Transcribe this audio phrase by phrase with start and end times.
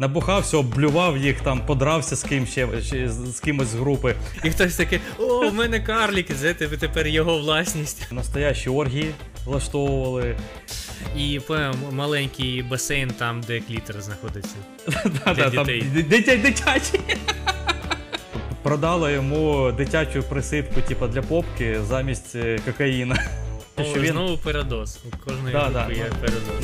[0.00, 2.68] Набухався, облював їх, там, подрався з ким ще,
[3.08, 4.14] з кимось з групи.
[4.44, 8.12] І хтось такий, о, в мене карлік, це тепер його власність.
[8.12, 9.10] Настоящі оргії
[9.44, 10.36] влаштовували.
[11.16, 11.40] І
[11.92, 14.54] маленький басейн там, де клітер знаходиться.
[15.34, 15.82] Для дітей.
[15.82, 17.00] дитя- Дитячі.
[18.62, 23.22] Продала йому дитячу присипку, типу, для попки замість е, кокаїна.
[23.92, 24.98] Що він- Знову передоз.
[25.12, 26.06] У кожної групи є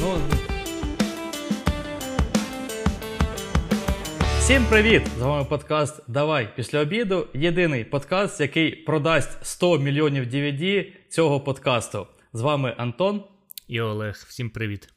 [0.01, 0.15] ну,
[4.45, 5.03] Всім привіт!
[5.19, 7.27] З вами подкаст Давай після обіду.
[7.35, 12.07] Єдиний подкаст, який продасть 100 мільйонів DVD цього подкасту.
[12.33, 13.25] З вами Антон.
[13.69, 14.89] І Олег, всім привіт.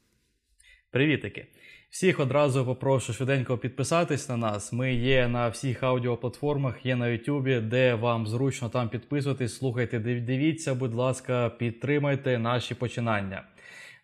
[0.90, 1.46] Привітики!
[1.90, 4.72] Всіх одразу попрошу швиденько підписатись на нас.
[4.72, 10.74] Ми є на всіх аудіоплатформах, є на Ютубі, де вам зручно там підписуватись, слухайте, дивіться,
[10.74, 13.44] будь ласка, підтримайте наші починання.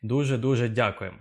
[0.02, 1.16] Дуже дуже дякуємо.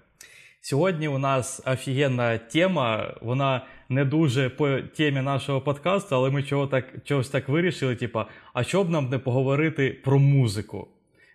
[0.66, 3.18] Сьогодні у нас офігенна тема.
[3.22, 7.96] Вона не дуже по темі нашого подкасту, але ми чого так, чогось так вирішили.
[7.96, 10.88] Типа, а що б нам не поговорити про музику?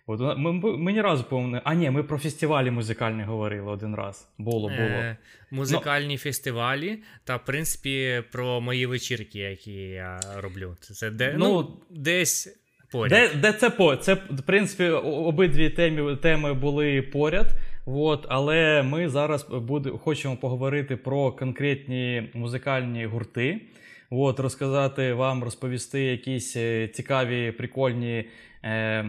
[0.07, 3.95] От ми, ми, ми ні разу по-моєму, А, ні, ми про фестивалі музикальні говорили один
[3.95, 4.27] раз.
[4.37, 4.79] Було, було.
[4.79, 5.17] Е,
[5.51, 10.75] музикальні фестивалі та, в принципі, про мої вечірки, які я роблю.
[10.79, 12.59] Це де, ну, Ну, десь
[12.91, 13.09] поряд.
[13.09, 13.95] Де, де це по?
[13.95, 17.47] Це, в принципі, обидві теми, теми були поряд.
[17.85, 23.61] От, але ми зараз буде, хочемо поговорити про конкретні музикальні гурти.
[24.09, 28.25] От, розказати вам, розповісти якісь е, цікаві, прикольні
[28.63, 29.05] е,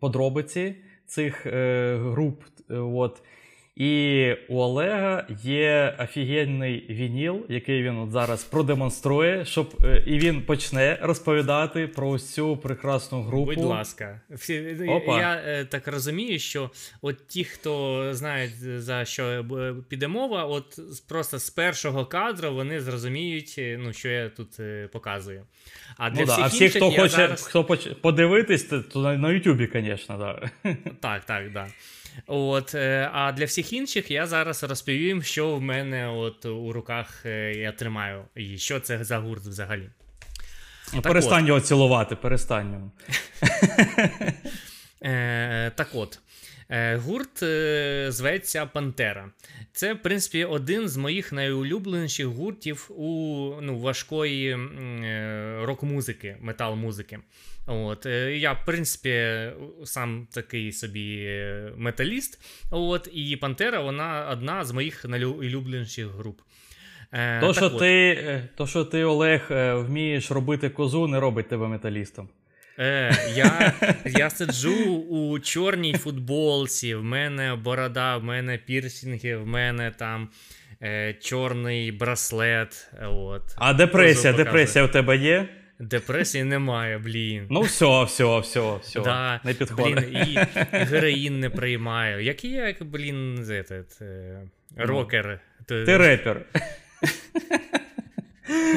[0.00, 0.74] подробиці
[1.06, 2.42] цих е, груп.
[2.70, 3.22] Е, От.
[3.76, 10.42] І у Олега є офігенний вініл, який він от зараз продемонструє, щоб е, і він
[10.42, 13.52] почне розповідати про ось цю прекрасну групу.
[13.54, 15.20] Будь ласка, Всі, Опа.
[15.20, 16.70] я е, так розумію, що
[17.02, 19.44] от ті, хто знають за що
[19.88, 20.78] піде мова, от
[21.08, 25.42] просто з першого кадру вони зрозуміють, е, ну що я тут е, показую.
[25.96, 26.32] А для Ну, да.
[26.32, 27.46] всіх А всі, інших хто хоче зараз...
[27.46, 30.50] хто поч- подивитись, то, на, Ютубі, звісно, да.
[31.00, 31.66] Так, так, да.
[32.26, 37.26] От, е, а для всіх інших я зараз розповім, що в мене от у руках
[37.26, 39.90] е, я тримаю, і що це за гурт взагалі.
[41.02, 42.90] перестань його цілувати, перестань.
[45.06, 46.18] Е, так от.
[46.68, 49.30] Е, Гурт е, зветься Пантера.
[49.72, 57.18] Це, в принципі, один з моїх найулюбленіших гуртів у ну, важкої е, рок-музики, метал-музики.
[57.66, 59.46] От, я, в принципі,
[59.84, 61.40] сам такий собі
[61.76, 62.40] металіст.
[62.70, 66.40] От, і Пантера вона одна з моїх найулюбленіших груп.
[67.10, 67.78] То, так що от.
[67.78, 72.28] ти, то, що ти, Олег, вмієш робити козу, не робить тебе металістом.
[72.78, 73.72] Е, я,
[74.06, 80.28] я сиджу у чорній футболці, в мене борода, в мене пірсінги, в мене там
[80.82, 82.90] е, чорний браслет.
[83.02, 83.42] От.
[83.56, 85.48] А депресія, депресія у тебе є?
[85.78, 87.46] Депресії немає, блін.
[87.50, 89.00] Ну, все, все, все, все.
[89.00, 90.10] да, не підходить.
[90.10, 90.38] блін, і,
[90.72, 92.24] героїн не приймаю.
[92.24, 94.42] Який я, як, блін, этот, е,
[94.76, 95.40] рокер.
[95.66, 96.40] Ти репер.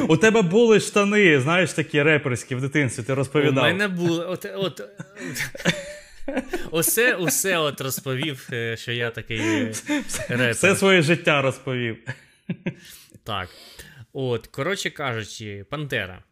[0.08, 3.64] У тебе були штани, знаєш, такі реперські в дитинстві, ти розповідав.
[3.64, 4.30] У мене було.
[4.30, 4.82] От, от,
[6.70, 9.72] усе, усе от розповів, е, що я такий е,
[10.28, 10.50] репер.
[10.54, 11.96] Все своє життя розповів.
[13.24, 13.48] Так.
[14.12, 16.22] От, коротше кажучи, Пантера.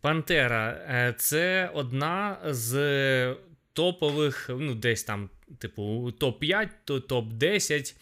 [0.00, 3.34] Пантера е, це одна з
[3.72, 7.94] топових, ну, десь там, типу, топ-5, топ-10 е,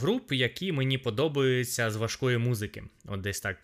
[0.00, 2.84] груп, які мені подобаються з важкої музики.
[3.06, 3.56] От десь так.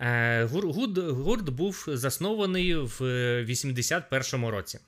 [0.00, 3.00] Е, гур, гурт, гурт був заснований в
[3.42, 4.78] 81-му році.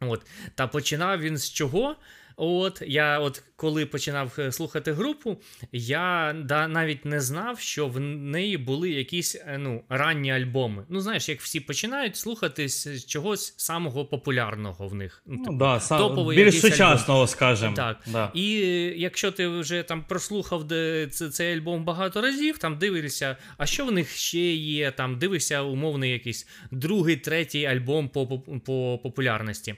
[0.00, 0.26] От.
[0.54, 1.96] Та починав він з чого?
[2.36, 5.36] От я, от коли починав е, слухати групу,
[5.72, 10.84] я да, навіть не знав, що в неї були якісь е, ну, ранні альбоми.
[10.88, 15.22] Ну, знаєш, як всі починають слухати з чогось самого популярного в них.
[15.26, 17.72] Ну, Ну, типу, да, сам, топовий більш сучасного, скажімо.
[17.76, 17.96] так.
[18.06, 18.30] Да.
[18.34, 23.36] І е, якщо ти вже там прослухав де, це, цей альбом багато разів, там дивишся,
[23.58, 28.38] а що в них ще є, там дивишся умовний якийсь другий, третій альбом по, по,
[28.38, 29.74] по популярності.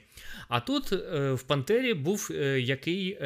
[0.49, 3.17] А тут е, в Пантері був е, який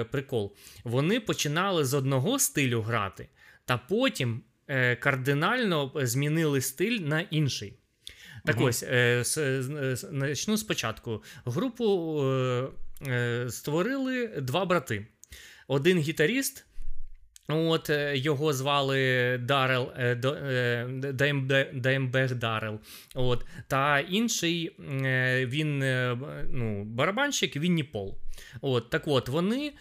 [0.00, 0.54] е, прикол.
[0.84, 3.28] Вони починали з одного стилю грати,
[3.64, 7.78] та потім е, кардинально змінили стиль на інший.
[8.44, 8.64] Так угу.
[8.64, 11.22] ось, е, с, з- начну спочатку.
[11.44, 12.68] Групу е,
[13.06, 15.06] е, створили два брати:
[15.68, 16.66] один гітаріст
[17.48, 20.14] От е, його звали Дарел е,
[21.74, 22.80] Даймбег Дарел.
[23.14, 25.78] От, та інший е, він
[26.50, 28.18] ну, барабанщик Вінні Пол.
[28.60, 29.72] От, так от, вони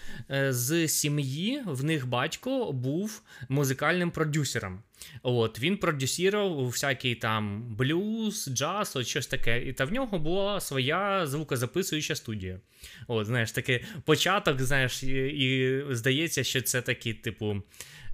[0.49, 4.79] з сім'ї, в них батько був музикальним продюсером.
[5.23, 9.63] От, він продюсував всякий там блюз, джаз, от щось таке.
[9.63, 12.59] І та в нього була своя звукозаписуюча студія.
[13.07, 17.55] От, знаєш, такий початок, знаєш, і, і здається, що це такі, типу,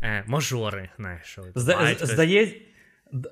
[0.02, 0.90] е, мажори.
[0.98, 2.06] Знаєш, от, Зда- батько.
[2.06, 2.52] здає...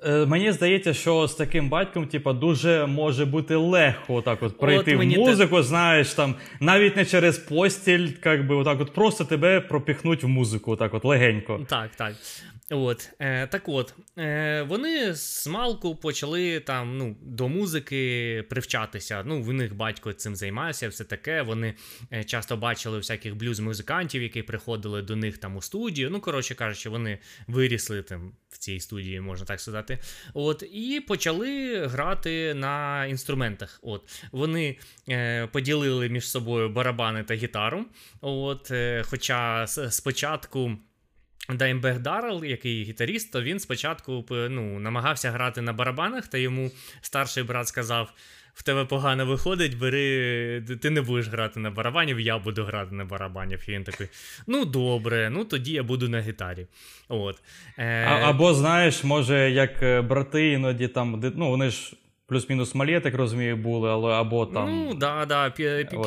[0.04, 4.94] е, Мені здається, що з таким батьком, типа, дуже може бути легко отак от прийти
[4.94, 9.24] в мені те- музику, знаєш, там, навіть не через постіль, як би, отак от просто
[9.24, 11.66] тебе пропіхнуть в музику, отак от легенько.
[11.68, 12.14] Так, так.
[12.70, 19.22] От, е, так от, е, вони з малку почали там, ну, до музики привчатися.
[19.26, 21.42] Ну, в них батько цим займався, все таке.
[21.42, 21.74] Вони
[22.12, 26.10] е, часто бачили всяких блюз-музикантів, які приходили до них там у студію.
[26.10, 29.98] Ну, коротше кажучи, вони вирісли там в цій студії, можна так сказати.
[30.34, 33.80] От, і почали грати на інструментах.
[33.82, 34.78] От, вони
[35.08, 37.86] е, поділили між собою барабани та гітару.
[38.20, 40.78] От, е, хоча спочатку.
[41.54, 47.42] Даймбег Даррел, який гітаріст, то він спочатку ну, намагався грати на барабанах, та йому старший
[47.42, 48.12] брат сказав:
[48.54, 53.04] в тебе погано виходить, бери, ти не будеш грати на барабанів, я буду грати на
[53.04, 53.64] барабанів.
[53.68, 54.08] І він такий:
[54.46, 56.66] ну добре, ну тоді я буду на гітарі.
[57.08, 57.42] От.
[57.78, 61.92] Е, А, або знаєш, може, як е, брати іноді там, ну вони ж
[62.26, 66.06] плюс-мінус малі, я так розумію, були, але або там Ну, да, да, пі- пі- От.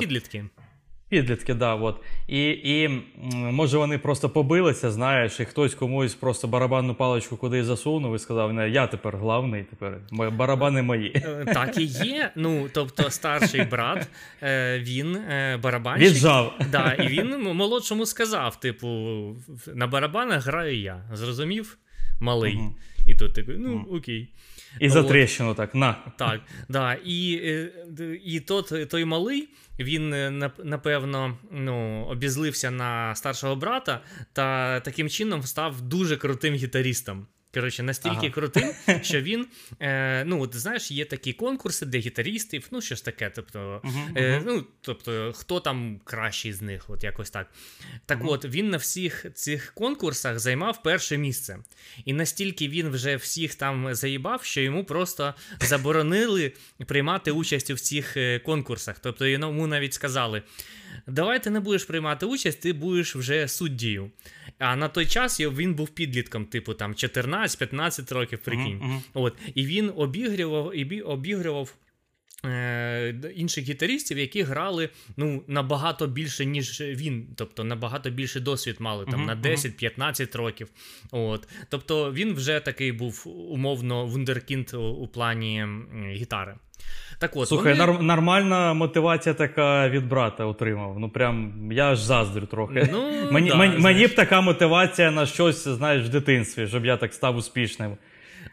[1.11, 1.53] Підлітки.
[1.53, 2.01] да, от.
[2.27, 3.01] І, і
[3.33, 8.53] може вони просто побилися, знаєш, і хтось комусь просто барабанну паличку кудись засунув і сказав,
[8.53, 11.11] не, я тепер главний, тепер барабани мої.
[11.15, 12.31] Е, Так і є.
[12.35, 14.07] Ну, тобто, старший брат,
[14.43, 16.09] е, він е, барабанщик.
[16.09, 16.53] Віджав.
[16.71, 18.87] Да, і він молодшому сказав: типу,
[19.75, 21.03] на барабанах граю я.
[21.13, 21.77] Зрозумів?
[22.19, 22.55] Малий.
[22.55, 22.75] Мгм.
[23.07, 24.29] І тут такий, ну окей.
[24.79, 25.95] І за трещину так, на.
[26.17, 26.93] Так, да.
[26.93, 27.71] І, е,
[28.25, 34.01] і тот, той малий, він е, напевно ну, обізлився на старшого брата
[34.33, 37.27] та таким чином став дуже крутим гітарістом.
[37.53, 38.29] Коротше, настільки Ага.
[38.29, 39.47] крутим, що він,
[39.79, 43.29] е, ну, от знаєш, є такі конкурси для гітарістів, ну, щось таке.
[43.35, 43.81] Тобто,
[44.15, 44.43] Е, мгм.
[44.47, 47.47] ну, тобто, хто там кращий з них, от якось так.
[48.05, 51.57] Так от, він на всіх цих конкурсах займав перше місце.
[52.05, 56.53] І настільки він вже всіх там заїбав, що йому просто заборонили
[56.87, 58.99] приймати участь у цих е, конкурсах.
[58.99, 60.41] Тобто йому навіть сказали:
[61.07, 64.11] давай ти не будеш приймати участь, ти будеш вже суддєю.
[64.59, 68.77] А на той час він був підлітком, типу там 14-15 років, прикинь.
[68.77, 69.01] Мгм.
[69.13, 71.75] От, і він обігрював, і бі- обігрював
[72.45, 77.27] е, інших гітарістів, які грали ну, набагато більше, ніж він.
[77.35, 80.69] Тобто набагато більше досвід мали там Мгм, на 10-15 років.
[81.11, 81.47] От.
[81.69, 85.65] Тобто він вже такий був умовно вундеркінд у, у плані
[86.11, 86.55] гітари.
[87.19, 87.85] Так от, Слухай, вони...
[87.93, 90.99] нар- нормальна мотивація така від брата отримав.
[90.99, 92.89] Ну прям я аж заздрю трохи.
[92.91, 96.97] Ну, мені, да, мені, мені б така мотивація на щось, знаєш, в дитинстві, щоб я
[96.97, 97.97] так став успішним.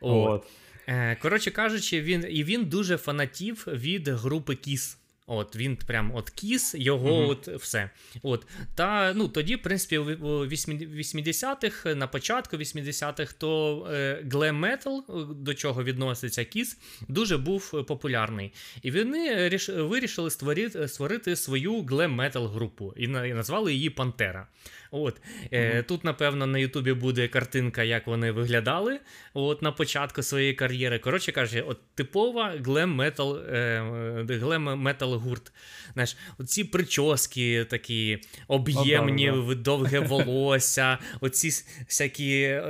[0.00, 0.28] От.
[0.30, 0.44] От.
[0.86, 4.97] Е, Коротше кажучи, він і він дуже фанатів від групи Кіс.
[5.30, 7.30] От він прям от Кіс, його Мгм.
[7.30, 7.90] от все.
[8.22, 8.46] От.
[8.74, 15.04] Та ну тоді, в принципі, у 80-х, на початку 80-х, то е, глем метал,
[15.36, 16.78] до чого відноситься Кіс,
[17.08, 18.52] дуже був е, популярний.
[18.82, 24.46] І вони ріш, вирішили створити, створити свою глем метал групу і, і назвали її Пантера.
[24.90, 25.20] От.
[25.52, 29.00] Е, Тут, напевно, на Ютубі буде картинка, як вони виглядали
[29.34, 30.98] от, на початку своєї кар'єри.
[30.98, 35.52] Коротше кажучи, от типова глем метал, е, глем метал гурт.
[35.92, 41.48] Знаєш, оці прически такі об'ємні, довге волосся, оці
[41.88, 42.60] всякі.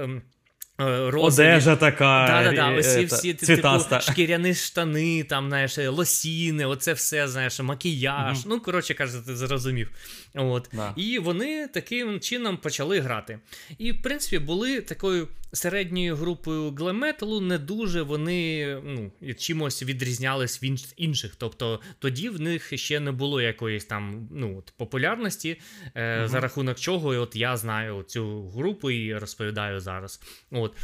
[0.81, 2.27] Е, розові- Одежа така.
[2.27, 3.69] Да, да, да, е, е, всі та- типу,
[4.01, 8.47] шкіряні штани, там, знаєш, лосіни, оце все, знаєш, макіяж.
[8.47, 9.91] Ну, коротше кажучи, ти зрозумів.
[10.35, 10.69] От.
[10.73, 10.93] Да.
[10.97, 13.39] І вони таким чином почали грати.
[13.79, 20.95] І, в принципі, були такою середньою групою глеметалу, не дуже вони ну, чимось відрізнялись від
[20.97, 21.37] інших.
[21.37, 25.61] Тобто тоді в них ще не було якоїсь там ну, от, популярності,
[25.95, 26.29] е, угу.
[26.29, 30.21] за рахунок чого от я знаю цю групу і розповідаю зараз.
[30.51, 30.77] От.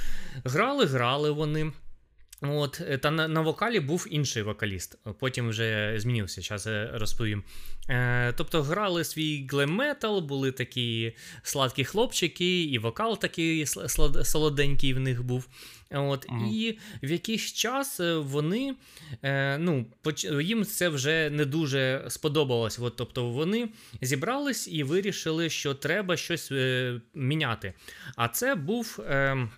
[0.44, 1.72] Грали, грали вони.
[2.44, 4.98] От, е, Та на, на вокалі був інший вокаліст.
[5.18, 6.68] Потім вже змінився, зараз
[7.00, 7.42] розповім.
[7.88, 13.66] Е, Тобто грали свій глем-метал, були такі сладкі хлопчики, і вокал такий
[14.24, 15.48] солоденький в них був.
[15.90, 16.46] От, ага.
[16.52, 18.74] І в якийсь час е, вони
[19.22, 19.86] е, ну,
[20.42, 22.78] їм це вже не дуже сподобалось.
[22.78, 23.68] От, Тобто вони
[24.02, 27.72] зібрались і вирішили, що треба щось е, міняти.
[28.16, 29.00] А це був.
[29.08, 29.48] Е, Е,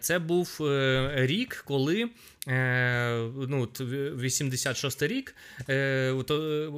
[0.00, 2.08] це був е, рік, коли Е,
[2.46, 5.34] ну, 86 рік,
[5.68, 6.14] е,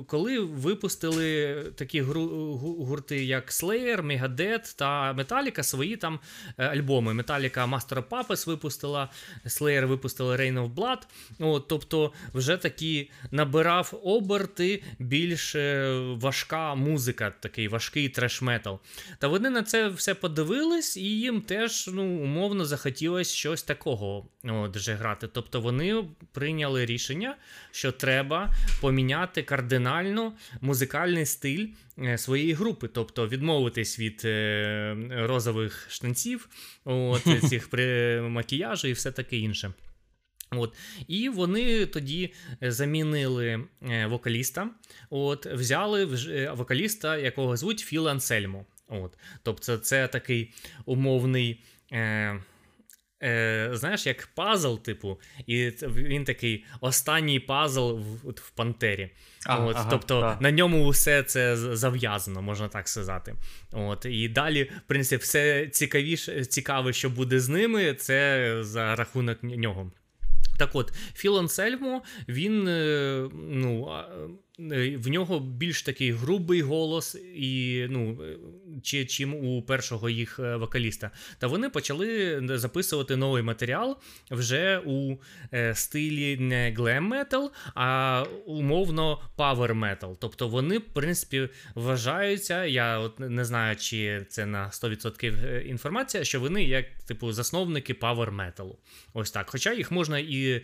[0.07, 6.21] коли випустили такі гурти, як Slayer, Megadeth та Metallica свої там
[6.59, 7.13] е, альбоми.
[7.13, 9.11] Metallica Master of Puppets випустила,
[9.47, 10.99] Slayer випустила Rain of Blood.
[11.39, 15.57] От, Тобто вже такі набирав оберти більш
[16.23, 18.79] важка музика, такий важкий треш-метал.
[19.19, 24.77] Та вони на це все подивились, і їм теж ну, умовно захотілося щось такого от,
[24.77, 25.29] вже грати.
[25.33, 27.37] Тобто Тобто вони прийняли рішення,
[27.71, 31.67] що треба поміняти кардинально музикальний стиль
[31.99, 36.49] е, своєї групи, тобто відмовитись від е, розових штанців,
[36.85, 37.69] от, цих
[38.23, 39.73] макіяжу і все таке інше.
[40.51, 40.75] От.
[41.09, 44.71] І вони тоді замінили е, вокаліста,
[45.11, 46.05] от, взяли
[46.55, 48.65] вокаліста, якого звуть Філ Ансельмо.
[48.89, 49.19] От.
[49.43, 51.65] Тобто це такий умовний.
[51.93, 52.41] Е,
[53.27, 59.11] е, знаєш, як пазл, типу, і він такий останній пазл в, в Пантері.
[59.47, 60.39] А, От, ага, Тобто та.
[60.41, 63.35] на ньому все це зав'язано, можна так сказати.
[63.73, 69.43] От, І далі, в принципі, все цікавіше, цікаве, що буде з ними, це за рахунок
[69.43, 69.91] нього.
[70.59, 73.89] Так от, Філ Ансельмо, він е, ну,
[74.59, 78.37] в нього більш такий грубий голос, і, ну, е,
[78.83, 81.11] чи, чим у першого їх е, вокаліста.
[81.39, 83.99] Та вони почали записувати новий матеріал
[84.31, 85.17] вже у
[85.75, 90.17] стилі не глем метал, а умовно павер метал.
[90.21, 92.65] Тобто вони, в принципі, вважаються.
[92.65, 98.33] Я от не знаю, чи це на 100% інформація, що вони як типу засновники павер
[98.33, 98.79] металу.
[99.15, 99.51] Ось так.
[99.51, 100.63] Хоча їх можна і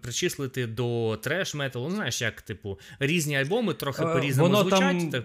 [0.00, 4.60] причислити до треш металу, ну, знаєш, як типу різні різні альбоми, трохи е, по-різному воно
[4.60, 5.10] звучать.
[5.10, 5.24] Там,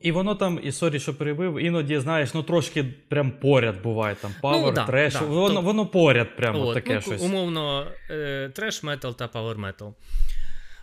[0.00, 4.16] І воно там, і sorry, що перебив, іноді, знаєш, ну трошки прям поряд буває.
[4.20, 5.12] Там Power, ну, да, треш.
[5.12, 5.20] Да.
[5.20, 5.64] Воно Тоб...
[5.64, 7.22] воно поряд прямо От, таке ну, щось.
[7.22, 7.86] Умовно,
[8.52, 9.94] треш метал та пауер метал.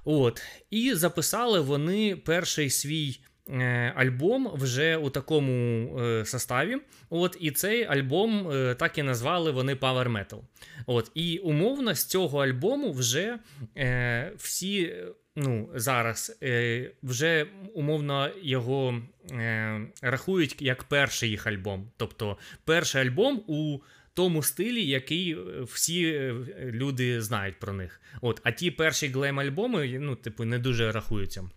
[0.05, 0.41] От.
[0.69, 3.19] І записали вони перший свій.
[3.49, 6.77] Е, альбом вже у такому е, составі.
[7.09, 10.39] От, І цей альбом е, так і назвали вони Power Metal.
[10.85, 13.39] От, І умовно з цього альбому вже
[13.77, 14.93] е, всі
[15.35, 21.91] ну, зараз е, вже умовно його е, рахують як перший їх альбом.
[21.97, 23.79] Тобто перший альбом у
[24.13, 26.33] тому стилі, який е, всі е,
[26.71, 28.01] люди знають про них.
[28.21, 31.49] От, А ті перші глем-альбоми ну, типу, не дуже рахуються.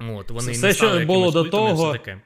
[0.00, 2.20] От, Вони Все, не що було до того, таке.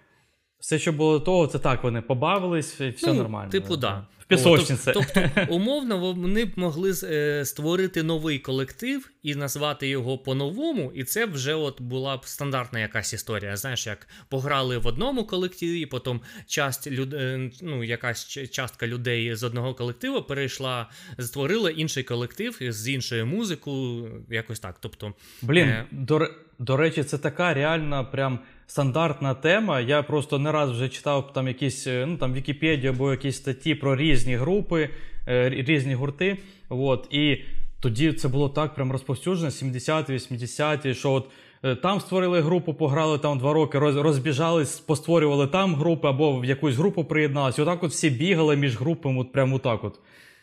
[0.63, 3.51] Все, що було до того, це так, вони побавились, і все ну, нормально.
[3.51, 3.81] Типу, так.
[3.81, 4.93] Да пісочниця.
[4.95, 11.27] Тобто, умовно, вони б могли е, створити новий колектив і назвати його по-новому, і це
[11.27, 13.57] вже от була б стандартна якась історія.
[13.57, 17.15] Знаєш, як пограли в одному колективі, потім часть люд...
[17.15, 24.25] Е, ну, якась частка людей з одного колективу перейшла, створила інший колектив з іншою музикою,
[24.31, 24.77] якось так.
[24.81, 25.87] Тобто, Блін, е...
[25.91, 26.29] до,
[26.59, 28.39] до речі, це така реальна прям
[28.73, 29.81] стандартна тема.
[29.81, 33.75] Я просто не раз вже читав там якісь е, ну там Вікіпедію або якісь статті
[33.75, 34.89] про різні групи,
[35.29, 36.39] е, різні гурти.
[36.69, 37.39] От, І
[37.81, 41.27] тоді це було так прям розповсюджено, 70-ті, 80-ті, що от.
[41.65, 46.75] Е, там створили групу, пограли там два роки, розбіжались, постворювали там групи або в якусь
[46.75, 47.63] групу приєдналися.
[47.63, 49.99] Отак от всі бігали між групами, от прямо отак от.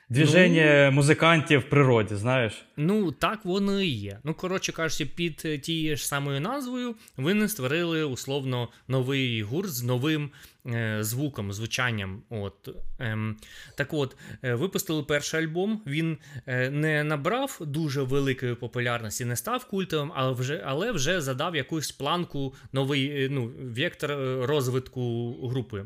[0.09, 2.65] Двіження ну, музикантів в природі, знаєш?
[2.77, 4.19] Ну, так воно і є.
[4.23, 9.83] Ну, коротше кажучи, під е, тією ж самою назвою вони створили условно новий гурт з
[9.83, 10.31] новим
[10.65, 12.21] е, звуком, звучанням.
[12.29, 12.69] От.
[12.99, 13.37] Ем,
[13.77, 15.81] Так от, е, випустили перший альбом.
[15.87, 21.55] Він е, не набрав дуже великої популярності, не став культовим, але вже але вже задав
[21.55, 24.11] якусь планку новий е, ну, вектор
[24.45, 25.85] розвитку групи.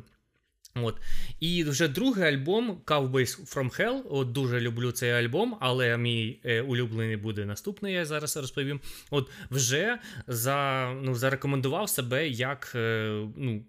[0.75, 1.01] От.
[1.39, 4.01] І вже другий альбом Cowboys from Hell.
[4.09, 8.79] От Дуже люблю цей альбом, але мій е, улюблений буде наступний, я зараз розповім.
[9.09, 13.63] От Вже за, ну, зарекомендував себе як е, ну,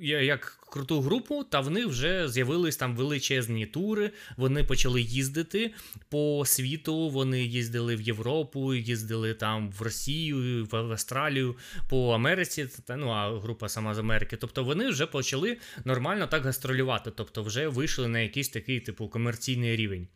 [0.00, 4.10] як круту групу, та в них вже з'явились там величезні тури.
[4.36, 5.74] Вони почали їздити
[6.08, 7.08] по світу.
[7.08, 11.56] Вони їздили в Європу, їздили там в Росію, в Австралію,
[11.88, 12.68] по Америці.
[12.86, 14.36] Та ну а група сама з Америки.
[14.36, 19.76] Тобто вони вже почали нормально так гастролювати, тобто вже вийшли на якийсь такий типу комерційний
[19.76, 20.08] рівень.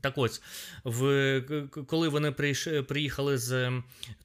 [0.00, 0.42] Так ось,
[0.84, 1.42] в,
[1.86, 2.32] коли вони
[2.88, 3.72] приїхали з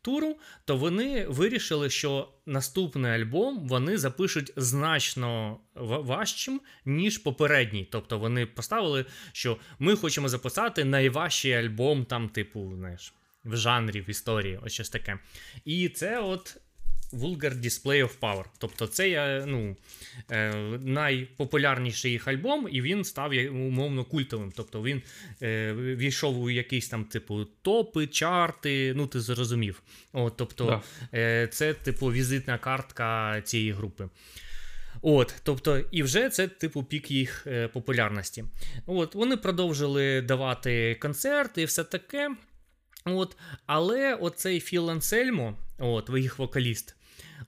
[0.02, 7.88] туру, то вони вирішили, що наступний альбом вони запишуть значно важчим, ніж попередній.
[7.92, 13.14] Тобто вони поставили, що ми хочемо записати найважчий альбом, там, типу, знаєш,
[13.46, 15.20] в жанрі, в історії, ось щось таке.
[15.66, 16.58] І це от
[17.14, 18.44] Vulgar Display of Power.
[18.58, 19.76] Тобто це е, ну,
[20.32, 24.52] е, найпопулярніший їх альбом, і він став умовно культовим.
[24.56, 25.02] Тобто він
[25.42, 28.94] е, війшов у якісь там, типу, топи, чарти.
[28.96, 29.82] Ну, ти зрозумів.
[30.14, 30.82] От, Тобто, да.
[31.18, 34.10] е, це, типу, візитна картка цієї групи.
[35.02, 38.44] От, тобто, і вже це типу пік їх е, популярності.
[38.86, 42.36] От, Вони продовжили давати концерти і все таке.
[43.06, 46.96] От, Але оцей Філ Ансельмо, от, їх вокаліст,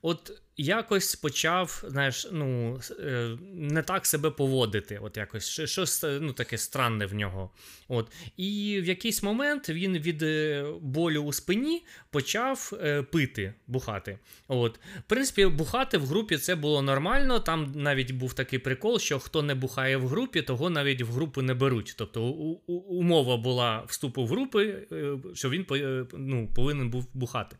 [0.02, 5.00] От якось почав, знаєш, ну, е, не так себе поводити.
[5.02, 7.50] От якось щось ну, таке странне в нього.
[7.88, 8.12] От.
[8.36, 14.18] І в якийсь момент він від е, болю у спині почав е, пити, бухати.
[14.48, 14.80] От.
[14.98, 17.40] В принципі, бухати в групі це було нормально.
[17.40, 21.42] Там навіть був такий прикол, що хто не бухає в групі, того навіть в групу
[21.42, 21.94] не беруть.
[21.98, 24.86] Тобто у, у, умова була вступу в групи,
[25.34, 25.66] що він
[26.12, 27.56] ну, повинен був бухати.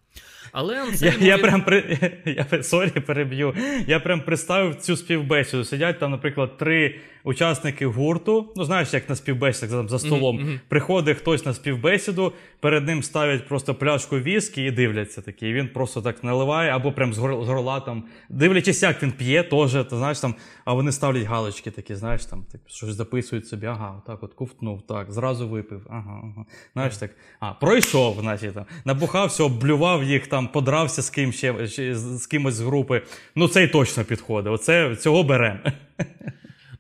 [0.53, 2.45] Але я, я прям при я
[2.89, 3.55] sorry переб'ю.
[3.87, 5.65] Я прям представив цю співбесіду.
[5.65, 6.95] Сидять там, наприклад, три
[7.27, 8.53] учасники гурту.
[8.57, 10.39] Ну, знаєш, як на співбесідах за столом.
[10.39, 10.61] Mm-hmm.
[10.69, 15.49] Приходить хтось на співбесіду, перед ним ставлять просто пляшку віскі і дивляться такі.
[15.49, 18.05] І він просто так наливає, або прям з горла там.
[18.29, 22.45] Дивлячись, як він п'є, теж, ти знаєш там, а вони ставлять галочки такі, знаєш, там
[22.53, 25.87] так, щось записують собі, ага, так от ковтнув, так, зразу випив.
[25.91, 26.45] Ага, ага.
[26.73, 27.11] Знаєш так.
[27.41, 28.65] А, пройшов, значить там.
[28.85, 31.67] Набухався, облював їх, там, подрався з ким ще,
[31.97, 33.03] з кимось з групи.
[33.35, 34.53] Ну, цей точно підходить.
[34.53, 35.59] Оце цього беремо.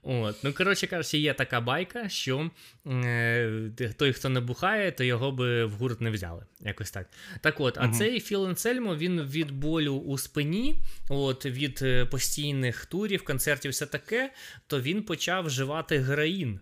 [0.08, 2.50] От, ну коротше кажучи, є така байка, що
[2.86, 6.44] е, той, хто не бухає, то його би в гурт не взяли.
[6.60, 7.08] Якось так.
[7.40, 7.94] Так от, а угу.
[7.94, 10.74] цей Філ Енсельмо, він від болю у спині,
[11.08, 14.32] от від е, постійних турів, концертів, все таке,
[14.66, 16.60] то він почав вживати героїн.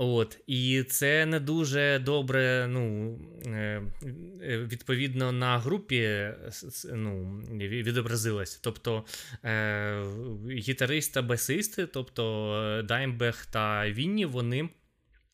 [0.00, 3.14] От, І це не дуже добре, ну,
[3.46, 3.82] е,
[4.42, 6.28] е, відповідно, на групі
[6.92, 8.56] ну, відобразилось.
[8.56, 9.04] Тобто
[9.44, 10.02] е,
[10.50, 14.68] гітарист та басисти, тобто Даймбех та Вінні, вони.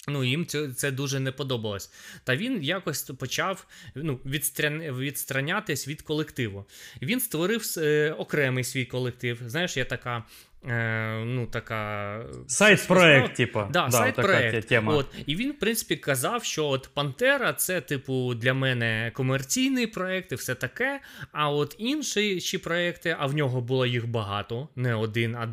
[0.08, 1.92] Ну, їм це це дуже не подобалось.
[2.24, 6.64] Та він якось почав ну, відстранятись від колективу.
[7.02, 9.42] Він створив е, окремий свій колектив.
[9.46, 10.24] Знаєш, є така
[10.68, 12.20] Е, ну, така...
[12.46, 13.68] Сайт-проект, типа.
[13.72, 14.68] Да, да, сайт-проект.
[14.68, 14.94] Тема.
[14.94, 15.06] От.
[15.26, 20.34] І він, в принципі, казав, що от Пантера це, типу, для мене комерційний проект і
[20.34, 21.00] все таке.
[21.32, 25.46] А от інші проекти, а в нього було їх багато, не один, а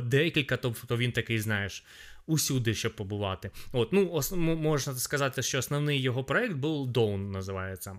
[0.00, 1.84] декілька, тобто він такий, знаєш.
[2.26, 3.50] Усюди, щоб побувати.
[3.72, 7.98] От, ну, ос- Можна сказати, що основний його проект був Dawn, називається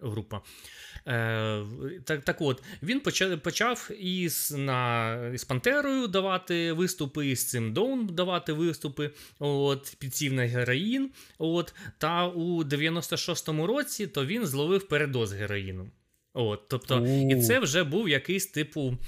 [0.00, 0.40] група.
[1.06, 1.64] Е,
[2.04, 8.06] Так так от, він почав почав із на, із Пантерою давати виступи, із цим Доун
[8.06, 9.10] давати виступи.
[9.38, 11.10] От, Підсів на героїн.
[11.38, 15.90] От, Та у 96-му році то він зловив передоз героїну.
[16.34, 18.98] От, тобто, І це вже був якийсь типу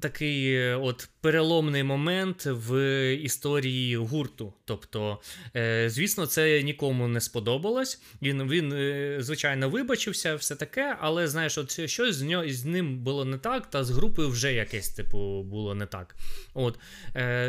[0.00, 2.76] такий е, от переломний момент в
[3.14, 4.52] історії гурту.
[4.64, 5.20] Тобто,
[5.56, 8.02] е, звісно, це нікому не сподобалось.
[8.22, 12.98] Він, він е, звичайно, вибачився, все таке, але знаєш, от щось з нього з ним
[12.98, 16.16] було не так, та з групою вже якесь типу було не так.
[16.54, 16.78] От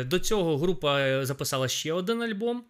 [0.06, 2.64] До цього група записала ще один альбом.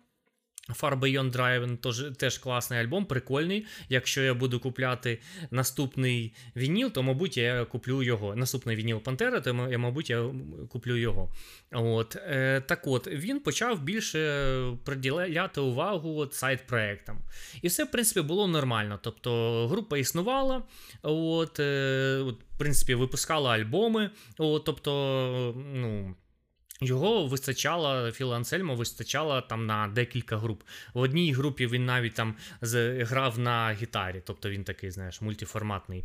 [0.75, 3.67] Far Beyond Driven теж, теж класний альбом, прикольний.
[3.89, 5.19] Якщо я буду купляти
[5.51, 8.37] наступний вініл, то, мабуть, я куплю його.
[8.37, 10.31] Наступний вініл Пантера, то я, мабуть, я
[10.69, 11.33] куплю його.
[11.73, 14.53] От, е, Так от, він почав більше
[14.85, 17.19] приділяти увагу сайт-проектам.
[17.63, 18.99] І все, в принципі, було нормально.
[19.03, 20.63] Тобто, група існувала,
[21.03, 24.11] от, е, от в принципі, випускала альбоми.
[24.39, 26.15] От, Тобто, ну.
[26.81, 30.63] Його вистачало, Філа Ансельмо вистачало там на декілька груп.
[30.95, 32.35] В одній групі він навіть там
[33.01, 36.05] грав на гітарі, тобто він такий, знаєш, мультиформатний.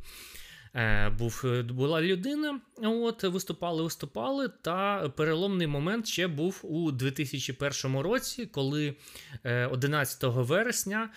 [0.75, 4.49] Е, був, Була людина, от, виступали, виступали.
[4.61, 8.95] Та переломний момент ще був у 2001 році, коли
[9.43, 11.09] 11 е, вересня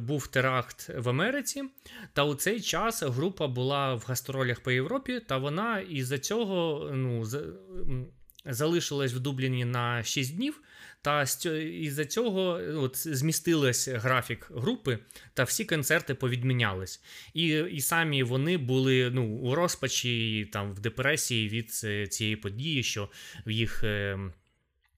[0.00, 1.64] був теракт в Америці.
[2.12, 7.24] Та у цей час група була в гастролях по Європі, та вона із-за цього ну,
[8.44, 10.60] залишилась в Дубліні на 6 днів,
[11.02, 11.24] та
[11.72, 14.98] із-за цього от, змістилась графік групи,
[15.34, 17.02] та всі концерти повідмінялись.
[17.34, 21.70] І і самі вони були ну, у розпачі, там, в депресії від
[22.12, 23.10] цієї події, що
[23.46, 23.84] в їх.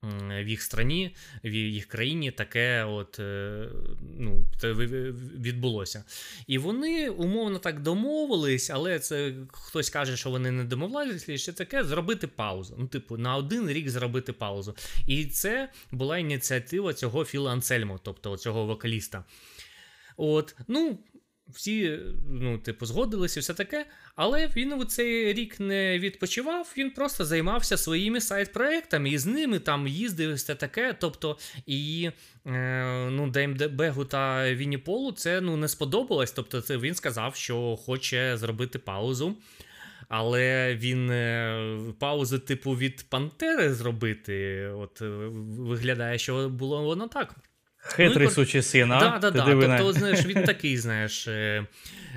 [0.02, 3.68] В їх страні, в їх країні таке от, е,
[4.18, 4.46] ну,
[5.40, 6.04] відбулося.
[6.46, 11.84] І вони умовно так домовились, але це хтось каже, що вони не домовлялися, що таке
[11.84, 12.76] зробити паузу.
[12.78, 14.76] Ну, типу, на один рік зробити паузу.
[15.06, 19.24] І це була ініціатива цього Філа Ансельмо, тобто цього вокаліста.
[20.16, 20.98] От, ну,
[21.48, 23.86] всі, ну, типу, згодилися, все таке.
[24.16, 29.58] Але він у цей рік не відпочивав, він просто займався своїми сайт-проектами і з ними
[29.58, 30.96] там їздив все таке.
[31.00, 32.10] Тобто, і
[32.46, 36.32] е, ну, ДМДБегу та Вініполу це ну, не сподобалось.
[36.32, 39.36] Тобто, це він сказав, що хоче зробити паузу.
[40.08, 44.66] Але він е, паузу, типу, від Пантери зробити.
[44.66, 45.08] От е,
[45.58, 47.36] виглядає, що було воно так.
[47.84, 49.00] Хитрий ну, сучий син, а?
[49.00, 49.78] Да, да, да.
[49.78, 51.28] Тобто, знаєш, він такий, знаєш.
[51.28, 51.66] Е,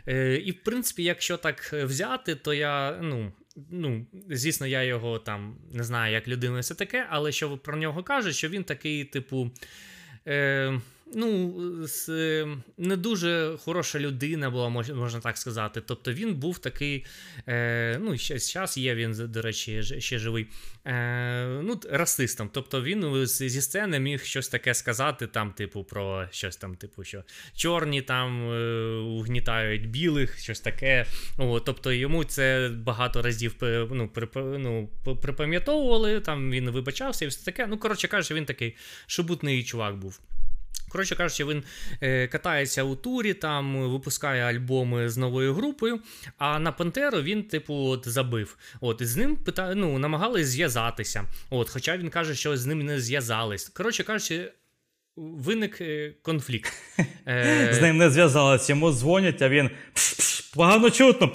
[0.08, 3.32] е, І, в принципі, якщо так взяти, то я, ну.
[3.72, 8.04] Ну, звісно, я його там не знаю, як людина все таке, але що про нього
[8.04, 9.52] кажуть, що він такий, типу.
[10.28, 10.80] Е,
[11.14, 11.54] ну,
[12.78, 15.82] не дуже хороша людина була, можна так сказати.
[15.82, 17.06] Тобто він був такий,
[17.48, 20.48] е, ну, зараз є він, до речі, ще живий,
[20.86, 22.50] е, ну, расистом.
[22.54, 27.24] Тобто він зі сцени міг щось таке сказати, там, типу, про щось там, типу, що
[27.56, 31.06] чорні там е, угнітають білих, щось таке.
[31.38, 33.56] О, тобто йому це багато разів
[33.92, 34.90] ну, при, ну,
[35.22, 37.68] припам'ятовували, там він вибачався і все таке.
[37.68, 38.76] Ну, коротше кажучи, він такий
[39.08, 40.20] шубутний чувак був.
[40.96, 41.64] Коротше кажучи, він
[42.02, 46.00] е, катається у турі, там випускає альбоми з новою групою.
[46.38, 48.58] А на Пантеру він, типу, от забив.
[48.82, 49.76] От і з ним пита...
[49.76, 51.24] ну, намагались зв'язатися.
[51.50, 53.70] От, Хоча він каже, що з ним не зв'язались.
[53.70, 54.52] Коротше кажучи.
[55.16, 56.74] Виник е, конфлікт.
[57.28, 59.70] Е, з ним не зв'язалися, йому дзвонять, а він
[60.56, 61.32] погано чутно.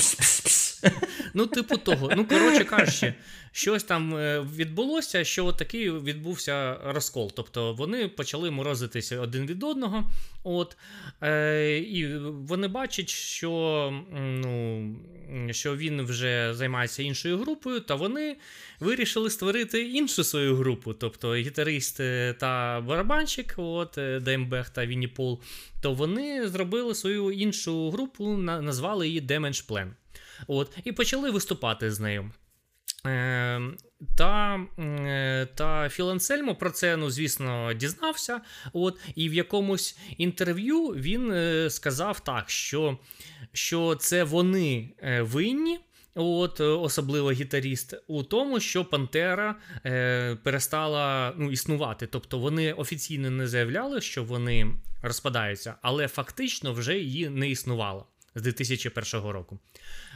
[1.35, 2.11] Ну, типу того.
[2.17, 3.15] Ну, коротше кажучи,
[3.53, 7.33] щось там е, відбулося, що такий відбувся розкол.
[7.37, 10.11] Тобто вони почали морозитися один від одного.
[10.45, 10.77] От,
[11.23, 14.97] е, І вони бачать, що ну,
[15.51, 18.37] що він вже займається іншою групою, та вони
[18.81, 20.95] вирішили створити іншу свою групу.
[20.95, 25.41] Тобто гітарист е, та барабанщик, от, е, Дембех та Вінні Пол,
[25.83, 29.91] то вони зробили свою іншу групу, назвали її Damage Plan.
[30.47, 32.31] От, І почали виступати з нею.
[33.07, 33.61] Е,
[34.17, 36.19] Та е, та Філ
[36.59, 38.41] про це, ну, звісно, дізнався.
[38.73, 42.99] От, І в якомусь інтерв'ю він е, сказав так, що
[43.53, 45.81] що це вони е, винні.
[46.15, 52.07] От, Особливо гітаріст, у тому, що Пантера е, перестала ну, існувати.
[52.07, 54.67] Тобто вони офіційно не заявляли, що вони
[55.03, 59.59] розпадаються, але фактично вже її не існувало з 2001 року.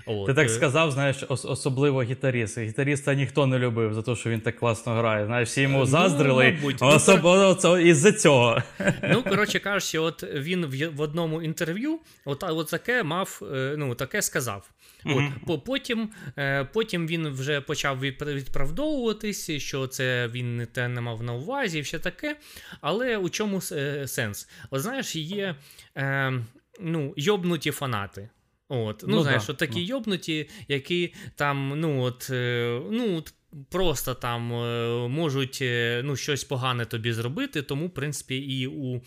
[0.06, 0.26] От.
[0.26, 2.58] Ти так е, сказав, знаєш, особливо гітаріст.
[2.58, 5.26] Гітаріста ніхто не любив за те, що він так класно грає.
[5.26, 8.62] Знаєш, всі йому ну, заздрили ну, особливо ну, із-за цього.
[9.02, 14.22] Ну, коротше кажучи, от він в одному інтерв'ю от, от таке мав, е, ну, таке
[14.22, 14.70] сказав.
[15.04, 15.60] От, mm-hmm.
[15.60, 21.32] Потім е, потім він вже почав відправдовуватись, що це він не те не мав на
[21.32, 22.36] увазі і все таке.
[22.80, 23.60] Але у чому
[24.06, 24.48] сенс?
[24.70, 25.54] От знаєш, є
[25.96, 26.32] е,
[26.80, 28.28] ну, йобнуті фанати.
[28.68, 29.53] От, Ну, ну знаєш, да.
[29.53, 29.87] от такі ну.
[29.87, 33.35] йобнуті, які там, ну, от, е, ну, от,
[33.70, 37.62] просто там е, можуть е, ну, щось погане тобі зробити.
[37.62, 39.03] Тому, в принципі, і у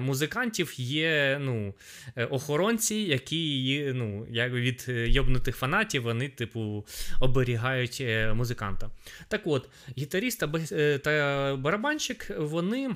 [0.00, 1.74] музикантів є ну,
[2.30, 6.86] охоронці, які ну, як від йобнутих фанатів вони, типу,
[7.20, 8.02] оберігають
[8.34, 8.90] музиканта.
[9.28, 9.68] Так от,
[9.98, 10.44] гітаріст
[11.02, 12.90] та барабанщик, вони.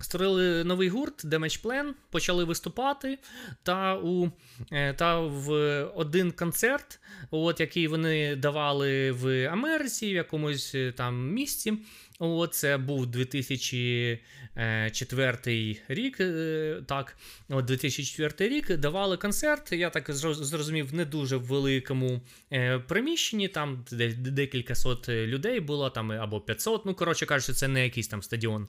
[0.00, 3.18] Створили новий гурт, Damage Plan, почали виступати.
[3.62, 4.30] Та у,
[4.72, 5.52] е, та в
[5.94, 11.78] один концерт, от, який вони давали в Америці, в якомусь е, там місці.
[12.18, 16.16] От, Це був 2004 е, рік.
[16.86, 17.16] так,
[17.48, 19.72] от 2004 рік давали концерт.
[19.72, 22.20] Я так зрозумів, в не дуже великому
[22.88, 23.48] приміщенні.
[23.48, 23.84] Там
[24.18, 26.86] декілька сот людей було, там або 500.
[26.86, 28.68] Ну, коротше кажучи, це не якийсь там стадіон.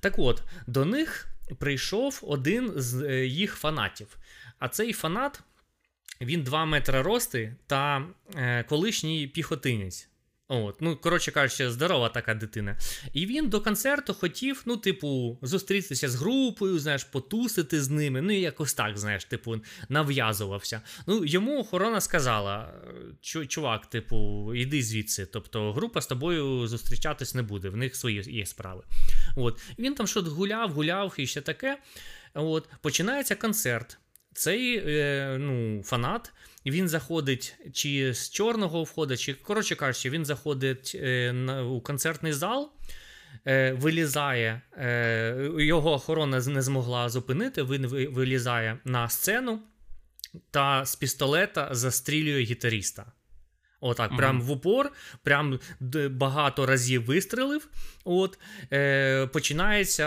[0.00, 4.18] Так от, до них прийшов один з е, їх фанатів.
[4.58, 5.40] А цей фанат,
[6.20, 10.08] він 2 метри рости та е, колишній піхотинець.
[10.48, 12.78] От, ну, коротше кажучи, здорова така дитина.
[13.12, 18.22] І він до концерту хотів, ну, типу, зустрітися з групою, знаєш, потусити з ними.
[18.22, 19.56] Ну, і якось так, знаєш, типу,
[19.88, 20.80] нав'язувався.
[21.06, 22.74] Ну, йому охорона сказала:
[23.48, 25.26] чувак, типу, іди звідси.
[25.26, 28.84] Тобто, група з тобою зустрічатись не буде, в них свої є справи.
[29.36, 29.60] От.
[29.78, 31.78] Він там щось гуляв, гуляв і ще таке.
[32.34, 32.68] От.
[32.80, 33.98] Починається концерт.
[34.34, 36.32] Цей е, ну, фанат
[36.70, 42.72] він заходить чи з чорного входу, чи, коротше кажучи, він заходить е, у концертний зал.
[43.46, 47.62] е, вилізає, е, його охорона не змогла зупинити.
[47.62, 49.60] Він вилізає на сцену
[50.50, 53.12] та з пістолета застрілює гітаріста.
[53.86, 54.18] Отак, Мгм.
[54.18, 54.90] прям в упор,
[55.22, 55.58] прям
[56.10, 57.68] багато разів вистрелив.
[58.04, 58.38] От,
[58.72, 60.06] е, починається,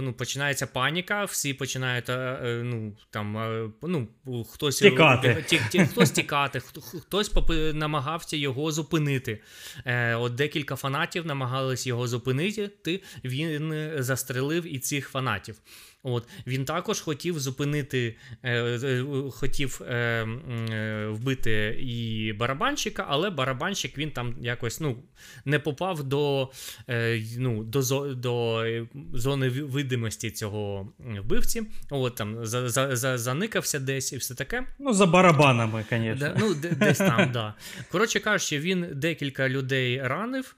[0.00, 4.08] ну, починається паніка, всі починають е, е, ну, там, е, ну,
[4.52, 5.44] хтось, Тікати.
[5.48, 6.60] Ті, ті, хтось тікати,
[7.02, 9.40] хтось попи- намагався його зупинити.
[9.84, 15.56] Е, от декілька фанатів намагались його зупинити, ти, він застрелив і цих фанатів.
[16.02, 23.98] От, він також хотів зупинити, е, е, хотів е, е, вбити і барабанщика, але барабанщик
[23.98, 24.96] він там якось ну,
[25.44, 26.50] не попав до,
[26.88, 28.64] е, ну, до, зо- до
[29.12, 31.62] зони видимості цього вбивці.
[31.90, 34.66] От, там, за, за, за, заникався десь і все таке.
[34.78, 36.14] Ну, за барабанами, звісно.
[36.14, 37.54] Да, ну, десь там, да.
[37.90, 40.54] Коротше кажучи, він декілька людей ранив.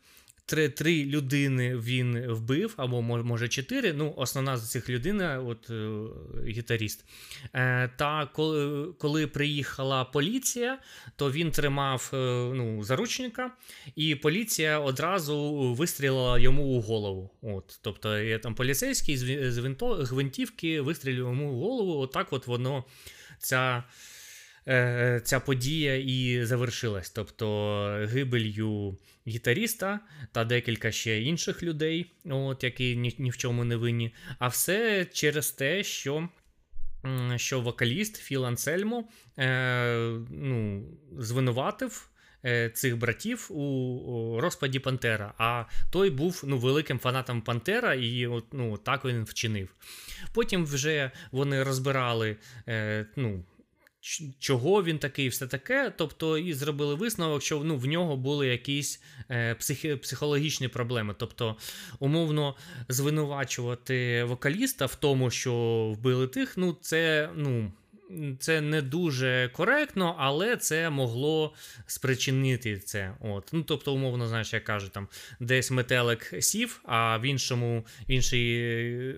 [0.50, 3.92] Три, три людини він вбив, або може чотири.
[3.92, 5.98] Ну, основна з цих людин, от е,
[6.46, 7.04] гітаріст.
[7.54, 10.78] Е, та коли, коли приїхала поліція,
[11.16, 12.16] то він тримав е,
[12.54, 13.50] ну, заручника,
[13.96, 17.30] і поліція одразу вистрілила йому у голову.
[17.42, 22.00] От, тобто, є там поліцейський з, гвинтівки вистрілив йому у голову.
[22.00, 22.84] Отак, от воно
[23.38, 23.84] ця
[25.24, 27.10] ця подія і завершилась.
[27.10, 30.00] Тобто гибелью гітаріста
[30.32, 34.14] та декілька ще інших людей, от, які ні, ні в чому не винні.
[34.38, 36.28] А все через те, що.
[37.36, 39.96] Що вокаліст Філ Ансельмо е,
[40.30, 40.84] ну,
[41.18, 42.08] звинуватив
[42.44, 45.34] е, цих братів у, розпаді Пантера.
[45.38, 49.68] А той був ну, великим фанатом Пантера, і от, ну, так він вчинив.
[50.32, 52.36] Потім вже вони розбирали
[52.68, 53.44] е, ну,
[54.38, 55.92] чого він такий, все таке.
[55.96, 61.14] Тобто, і зробили висновок, що ну, в нього були якісь е, психі, психологічні проблеми.
[61.18, 61.56] Тобто,
[61.98, 62.56] умовно,
[62.88, 65.54] звинувачувати вокаліста в тому, що
[65.96, 67.72] вбили тих, ну, це, ну.
[68.38, 71.54] Це не дуже коректно, але це могло
[71.86, 73.14] спричинити це.
[73.20, 73.50] От.
[73.52, 75.08] Ну, тобто, умовно, знаєш, як кажуть, там
[75.40, 79.14] десь метелик сів, а в іншому, в іншій,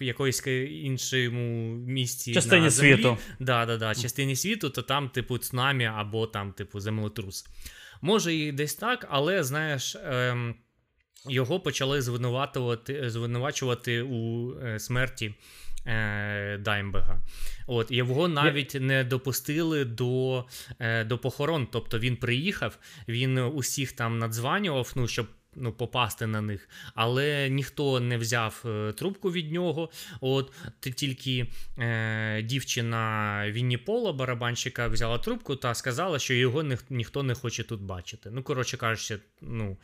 [0.00, 3.18] в якоїсь іншому місці Частині на землі, світу.
[3.40, 7.46] Да, да, да, частині світу, то там, типу, цунамі або там, типу, землетрус.
[8.00, 9.96] Може, і десь так, але знаєш.
[10.04, 10.54] Ем,
[11.28, 15.34] його почали звинувачувати, звинувачувати у е, смерті
[15.86, 17.20] е, Даймбега.
[17.66, 20.44] От, його навіть не допустили до,
[20.78, 21.68] е, до похорон.
[21.72, 28.00] Тобто він приїхав, він усіх там надзванював, ну, щоб ну, попасти на них, але ніхто
[28.00, 29.90] не взяв е, трубку від нього.
[30.20, 31.46] От тільки
[31.78, 37.64] е, дівчина Вінні Пола, барабанщика, взяла трубку та сказала, що його ніх- ніхто не хоче
[37.64, 38.30] тут бачити.
[38.32, 39.76] Ну, коротше кажучи, ну,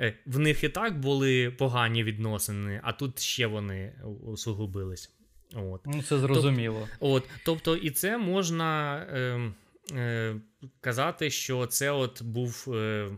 [0.00, 3.92] е, в них і так були погані відносини, а тут ще вони
[4.26, 5.17] усугубились.
[5.54, 5.80] От.
[5.86, 6.88] Ну, це зрозуміло.
[7.00, 9.40] От, тобто, і це можна е,
[9.98, 10.36] е,
[10.80, 13.10] казати, що це от був е,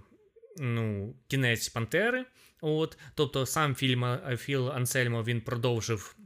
[0.59, 2.25] ну, кінець Пантери.
[2.61, 6.17] От, тобто, сам фільм е, Філ Ансельмо він продовжив.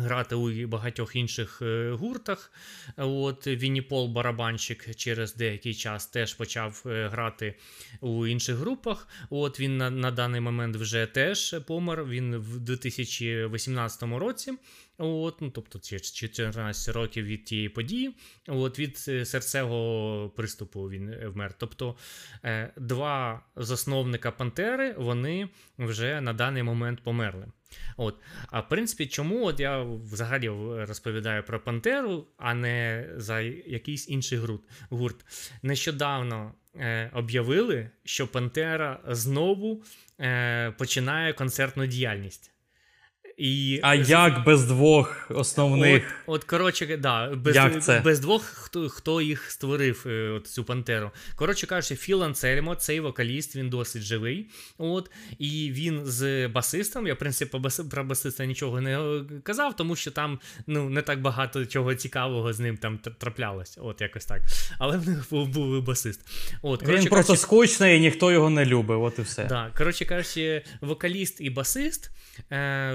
[0.00, 2.52] Грати у багатьох інших е, гуртах.
[2.96, 7.54] От Вінніпол барабанщик через деякий час теж почав е, грати
[8.00, 9.08] у інших групах.
[9.30, 12.04] От він на, на даний момент вже теж помер.
[12.04, 14.52] Він в 2018 році.
[14.98, 18.14] От, ну, тобто 14 років від тієї події.
[18.48, 21.54] От від е, серцевого приступу він вмер.
[21.58, 21.96] Тобто
[22.76, 27.46] два засновника Пантери вони вже на даний момент померли.
[27.96, 28.20] От.
[28.50, 30.48] А в принципі, чому от я взагалі
[30.84, 34.40] розповідаю про Пантеру, а не за якийсь інший
[34.90, 35.16] гурт?
[35.62, 39.84] Нещодавно е, об'явили, що Пантера знову
[40.20, 42.52] е, починає концертну діяльність.
[43.38, 46.22] І А як без двох основних?
[46.26, 48.00] От, от коротше, да, без, Як це?
[48.00, 51.10] без двох, хто, хто їх створив, е, от цю пантеру.
[51.36, 54.46] Коротше кажучи, Філ Ансельмо, цей вокаліст, він досить живий.
[54.78, 57.06] От, і він з басистом.
[57.06, 57.58] Я, в принципі,
[57.90, 62.60] про басиста нічого не казав, тому що там ну, не так багато чого цікавого з
[62.60, 63.78] ним там тр- траплялось.
[63.82, 64.42] От якось так.
[64.78, 66.20] Але в них був, був басист.
[66.62, 69.44] От, Він просто кажучи, скучний і ніхто його не любить, от і все.
[69.44, 72.10] Да, коротше кажучи, вокаліст і басист,
[72.52, 72.94] е,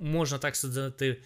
[0.00, 1.16] можна так сказати,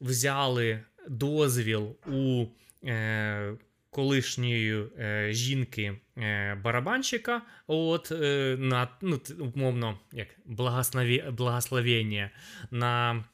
[0.00, 2.46] взяли дозвіл у
[2.84, 3.56] е,
[3.90, 9.20] колишньої е, жінки е, барабанщика, от, е, на, ну,
[9.54, 10.28] умовно, як
[11.30, 12.30] благословення
[12.70, 13.24] на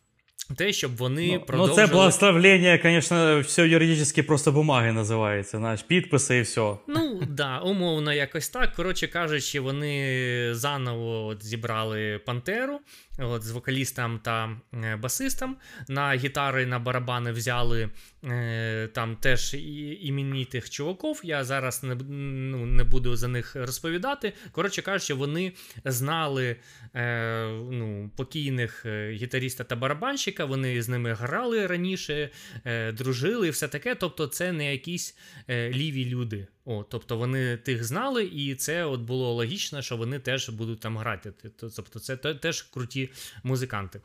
[0.57, 1.81] те, щоб вони ну, продовжили...
[1.81, 5.59] Ну, це благословлення, звісно, все юридично просто бумаги називається.
[5.59, 6.77] Знаєш, підписи і все.
[6.89, 8.73] Ну, да, умовно, якось так.
[8.73, 12.81] Коротше кажучи, вони заново от зібрали Пантеру
[13.19, 14.51] от, з вокалістом та
[14.85, 15.57] е, басистом.
[15.89, 17.91] На гітари на барабани взяли
[18.25, 19.55] е, там теж
[20.01, 21.21] іменитих чуваків.
[21.25, 24.33] Я зараз не ну, не буду за них розповідати.
[24.53, 25.53] Коротше кажучи, вони
[25.85, 26.57] знали
[26.95, 32.31] е, ну, покійних е, гітаріста та барабанщика, вони з ними грали раніше,
[32.65, 33.95] е, дружили і все таке.
[33.95, 35.17] Тобто, це не якісь
[35.49, 36.47] е, ліві люди.
[36.65, 40.99] О, Тобто вони тих знали, і це от було логічно, що вони теж будуть там
[40.99, 41.33] грати.
[41.77, 43.11] Тобто, це теж круті
[43.43, 44.01] музиканти.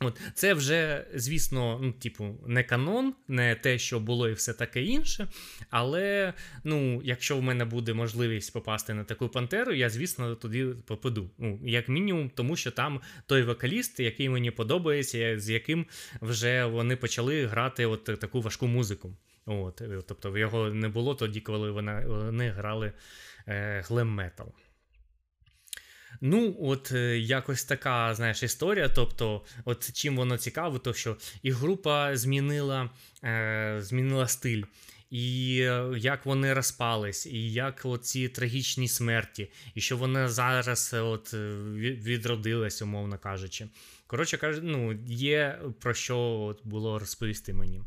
[0.00, 4.82] От, Це вже, звісно, ну, типу, не канон, не те, що було і все таке
[4.82, 5.28] інше.
[5.70, 11.30] Але ну, якщо в мене буде можливість попасти на таку пантеру, я, звісно, туди попаду.
[11.38, 15.86] Ну, Як мінімум, тому що там той вокаліст, який мені подобається, з яким
[16.20, 19.16] вже вони почали грати от таку важку музику.
[19.46, 22.92] От, Тобто його не було тоді, коли вони грали
[23.48, 24.52] е, глем метал.
[26.20, 28.88] Ну, от е, якось така, знаєш, історія.
[28.88, 32.90] Тобто, от чим воно цікаво, то що і група змінила
[33.24, 34.62] е, змінила стиль,
[35.10, 41.34] і е, як вони розпались, і як ці трагічні смерті, і що вона зараз от
[41.34, 43.68] відродилась, умовно кажучи.
[44.06, 47.80] Коротше кажучи, ну, є про що от було розповісти мені.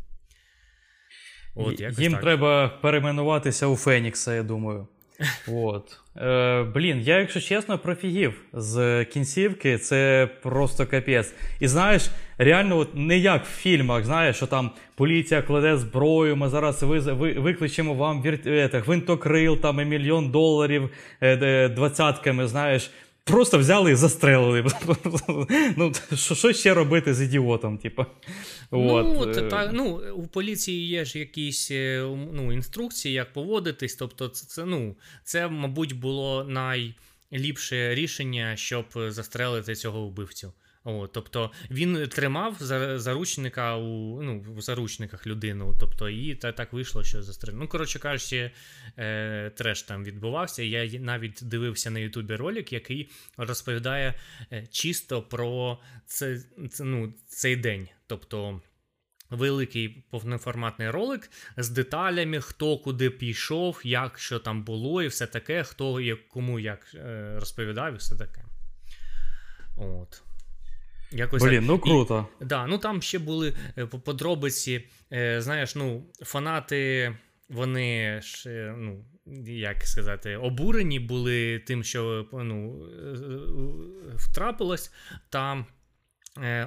[1.56, 2.22] От, Їм так.
[2.22, 4.88] треба перейменуватися у Фенікса, я думаю.
[5.48, 6.00] От.
[6.18, 11.34] Е, Блін, я, якщо чесно, профігів з кінцівки, це просто капець.
[11.60, 16.50] І знаєш, реально, от не як в фільмах, знаєш, що там поліція кладе зброю, ми
[16.50, 18.40] зараз ви, ви, викличемо вам вір,
[18.74, 20.90] гвинтокрил там і мільйон доларів
[21.22, 22.92] е, двадцятками, знаєш.
[23.30, 24.66] Просто взяли і застрелили.
[25.78, 27.78] ну, Що що ще робити з ідіотом?
[27.78, 28.06] Типу?
[28.72, 29.06] От.
[29.06, 32.02] Ну, та, ну, У поліції є ж якісь е,
[32.34, 33.96] ну, інструкції, як поводитись.
[33.96, 40.54] Тобто, це, це, ну, це, мабуть, було найліпше рішення, щоб застрелити цього вбивцю.
[40.84, 42.56] О, тобто він тримав
[43.00, 45.76] заручника у ну, в заручниках людину.
[45.80, 47.62] Тобто, і та, так вийшло, що застрелив.
[47.62, 48.52] Ну, коротше кажучи,
[48.98, 50.64] е, треш там відбувався.
[50.64, 54.14] Я навіть дивився на Ютубі ролик, який розповідає
[54.52, 57.88] е, чисто про це, це, ну, цей день.
[58.08, 58.62] Тобто.
[59.30, 65.64] Великий повноформатний ролик з деталями, хто куди пішов, як що там було, і все таке,
[65.64, 68.44] хто кому як е, розповідав, і все таке.
[69.78, 70.24] От.
[71.12, 72.28] Якось Блін, ну круто.
[72.42, 74.84] І, да, ну Там ще були е, подробиці.
[75.14, 77.16] Е, знаєш, ну, фанати,
[77.50, 79.06] вони ж, е, ну,
[79.46, 82.86] як сказати, обурені були тим, що ну,
[84.16, 84.92] втрапилось.
[85.30, 85.66] Та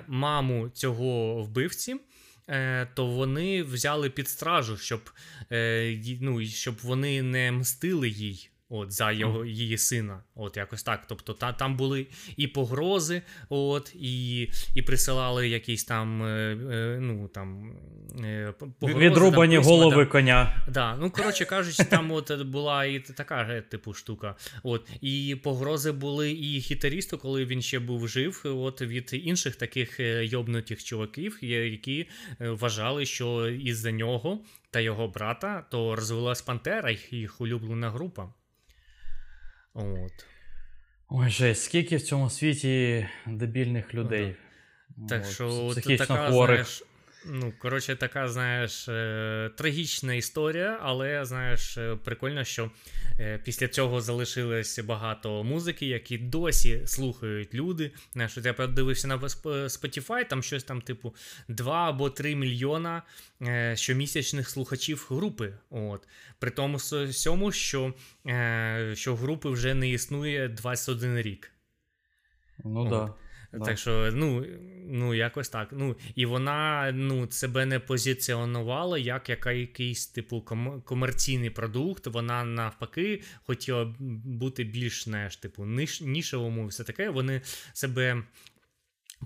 [0.06, 1.96] маму цього вбивці.
[2.94, 5.00] То вони взяли під стражу, щоб
[6.20, 10.22] ну, щоб вони не мстили їй от, за його, її сина.
[10.34, 11.04] От якось так.
[11.06, 12.06] Тобто та, там були
[12.36, 17.76] і погрози, от, і і присилали якісь там е, е, ну, там,
[18.24, 18.98] е, погрози.
[18.98, 20.10] Відрубані там, голови да.
[20.10, 20.64] коня.
[20.68, 20.96] Да.
[20.96, 24.34] Ну, коротше кажучи, там от була і така типу штука.
[24.62, 30.00] От, І погрози були і гітарісту, коли він ще був жив, от, від інших таких
[30.00, 32.06] йобнутих чуваків, які
[32.40, 38.28] вважали, що із-за нього та його брата то розвилась Пантера, їх улюблена група.
[39.74, 40.26] От.
[41.08, 44.36] Ой, жесть, скільки в цьому світі дебільних людей.
[45.08, 46.82] Так От, що така, знаєш,
[47.26, 52.70] Ну, коротше, така, знаєш, е, трагічна історія, але знаєш, е, прикольно, що
[53.20, 57.90] е, після цього залишилось багато музики, які досі слухають люди.
[58.12, 61.14] Знаєш, Я подивився на Spotify, там щось там, типу,
[61.48, 63.02] 2 або 3 мільйона
[63.74, 65.54] щомісячних слухачів групи.
[65.70, 66.08] От.
[66.38, 67.94] При тому всьому, що,
[68.94, 71.52] що групи вже не існує 21 рік.
[72.64, 73.06] Ну так.
[73.06, 73.14] Да.
[73.64, 74.46] Так що, ну,
[74.86, 75.68] ну, якось так.
[75.72, 82.06] Ну, І вона ну, себе не позиціонувала як якийсь типу ком- комерційний продукт.
[82.06, 87.10] Вона навпаки хотіла бути більш знаєш, типу, ниш- нішевому, все таке.
[87.10, 87.40] Вони
[87.72, 88.22] себе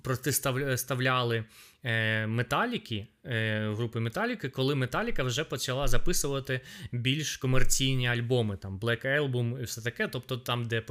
[0.03, 1.45] протиставляли
[2.27, 6.61] металіки, е, групи Металіки, коли Металіка вже почала записувати
[6.93, 10.09] більш комерційні альбоми, там Black Album і все таке.
[10.09, 10.83] Тобто там, де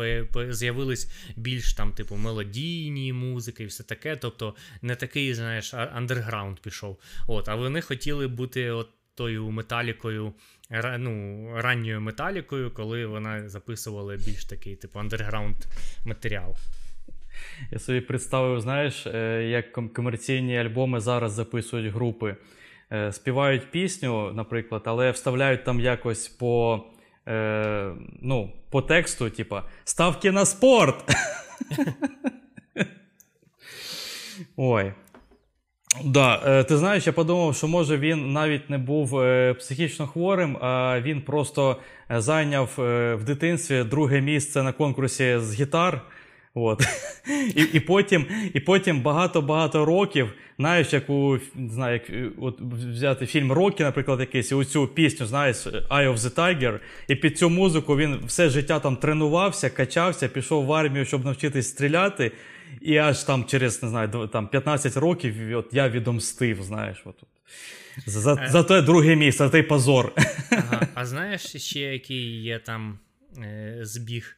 [0.50, 4.16] з'явились більш там, типу, мелодійні музики і все таке.
[4.16, 7.00] Тобто не такий, знаєш, андерграунд пішов.
[7.28, 10.34] От, А вони хотіли бути от тою металікою.
[10.98, 15.58] Ну, ранньою металікою, коли вона записувала більш такий, типу, андерграунд
[16.06, 16.56] матеріал.
[17.72, 22.36] Я собі представив, знаєш, е, як комерційні альбоми зараз записують групи.
[22.92, 26.84] Е, співають пісню, наприклад, але вставляють там якось по
[27.28, 30.96] е, ну, по тексту, типа ставки на спорт.
[34.58, 34.94] Ой.
[36.04, 39.22] Да, е, Ти знаєш, я подумав, що може він навіть не був
[39.60, 41.80] психічно хворим, а він просто
[42.10, 42.70] зайняв
[43.18, 46.02] в дитинстві друге місце на конкурсі з гітар.
[46.58, 46.84] От.
[47.56, 53.26] І і, потім і потім багато-багато років, знаєш, як у не знаю, як от взяти
[53.26, 57.50] фільм Рокі, наприклад, якийсь, і оцю пісню, знаєш, Eye of the Tiger, і під цю
[57.50, 62.32] музику він все життя там тренувався, качався, пішов в армію, щоб навчитись стріляти.
[62.82, 67.02] І аж там через не знаю, там 15 років от я відомстив, знаєш.
[67.06, 67.16] От,
[68.06, 68.50] За е...
[68.52, 70.12] за те друге місце, за той позор.
[70.52, 70.88] Ага.
[70.94, 73.00] А знаєш ще який є там
[73.38, 74.36] е, збіг?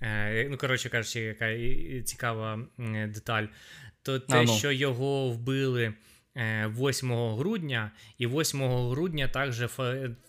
[0.00, 1.56] Е, ну, коротше кажучи, яка
[2.02, 2.60] цікава
[3.08, 3.44] деталь,
[4.02, 4.52] то те, а, ну.
[4.58, 5.94] що його вбили
[6.36, 9.62] 8 е, грудня, і 8 грудня також,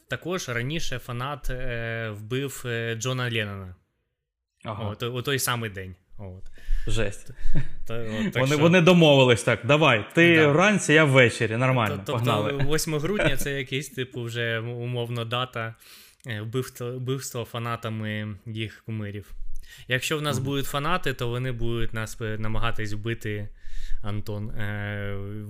[0.09, 2.65] також раніше фанат е, вбив
[2.97, 3.75] Джона Леннона.
[4.65, 4.83] Ага.
[4.83, 5.95] От, у той самий день.
[6.17, 6.43] От.
[6.87, 7.31] Жесть.
[7.87, 8.57] Та, от, так вони що...
[8.57, 9.59] вони домовились так.
[9.65, 10.47] Давай, ти да.
[10.47, 11.57] вранці, я ввечері.
[11.57, 11.95] Нормально.
[11.95, 12.65] Тобто погнали.
[12.73, 15.75] 8 грудня це якийсь типу вже умовно дата
[16.41, 19.31] вбивства, вбивства фанатами їх кумирів.
[19.87, 20.43] Якщо в нас mm-hmm.
[20.43, 23.49] будуть фанати, то вони будуть нас намагатись вбити
[24.01, 24.51] Антон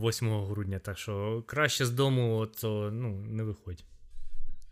[0.03, 0.79] 8 е, грудня.
[0.79, 3.83] Так що краще з дому то, ну, не виходь.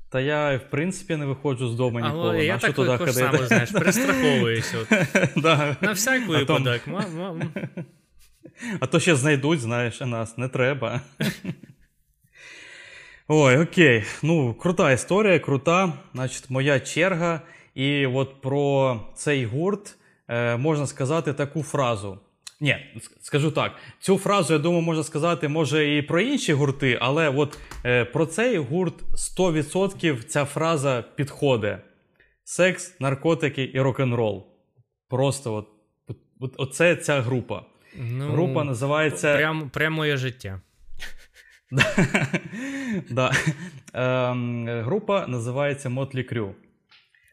[0.10, 2.30] Та я, в принципі, не виходжу з дому ніколи.
[2.30, 4.78] Але я так також саме, знаєш, перестраховуюся.
[5.82, 6.82] На всяк випадок.
[8.80, 11.02] А то ще знайдуть, знаєш, нас не треба.
[13.28, 14.04] Ой, окей.
[14.24, 15.94] Ну, крута історія, крута.
[16.14, 17.42] Значить, моя черга.
[17.78, 19.98] І от про цей гурт
[20.28, 22.20] е, можна сказати таку фразу.
[22.62, 22.78] Ні,
[23.22, 23.72] скажу так.
[24.00, 28.26] Цю фразу, я думаю, можна сказати, може і про інші гурти, але от е, про
[28.26, 31.78] цей гурт 100% ця фраза підходить:
[32.44, 34.48] секс, наркотики і рок-н-рол.
[35.10, 35.68] Просто от,
[36.40, 37.66] от, оце ця група.
[37.96, 39.36] Ну, Група називається.
[39.36, 40.62] Прям, прям моє життя.
[43.10, 43.32] да.
[43.94, 46.54] Ем, група називається Motley Crue.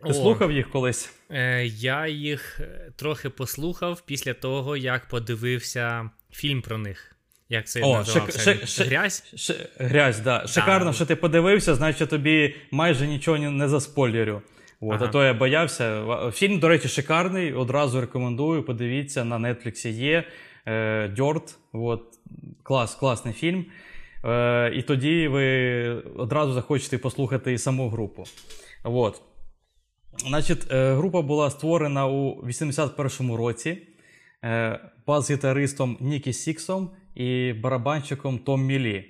[0.04, 1.12] Ти О, слухав їх колись?
[1.30, 7.16] Е, Я їх е, трохи послухав після того, як подивився фільм про них.
[7.48, 8.38] Як це О, називався?
[8.38, 9.32] Шик, шик, грязь?
[9.36, 10.46] Шик, грязь, да.
[10.46, 10.92] Шикарно, да.
[10.92, 14.42] що ти подивився, значить тобі майже нічого не заспойлерю.
[14.80, 15.04] От, ага.
[15.04, 16.04] А то я боявся.
[16.32, 17.52] Фільм, до речі, шикарний.
[17.52, 18.62] Одразу рекомендую.
[18.62, 20.24] Подивіться, на Нетфліксі є.
[20.66, 21.54] Е, Дьорт.
[21.72, 22.02] От,
[22.62, 23.66] клас, класний фільм.
[24.24, 25.84] Е, І тоді ви
[26.16, 28.24] одразу захочете послухати і саму групу.
[28.84, 29.22] От.
[30.16, 33.78] Значить, е, Група була створена у 81-му році
[34.44, 39.04] е, бас-гітаристом Нікі Сіксом і барабанщиком Том Мілі.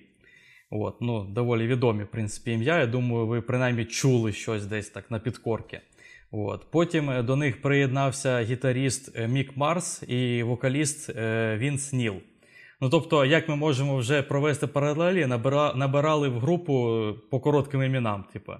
[0.70, 2.78] От, ну, Доволі відомі в принципі, ім'я.
[2.78, 5.80] Я думаю, ви принаймні чули щось десь так на підкорки.
[6.30, 6.66] От.
[6.70, 11.10] Потім е, до них приєднався гітаріст Мік Марс і вокаліст
[11.56, 12.14] Вінс Ніл.
[12.80, 15.26] Ну, тобто, як ми можемо вже провести паралелі,
[15.74, 18.24] набирали в групу по коротким іменам.
[18.32, 18.52] Типу.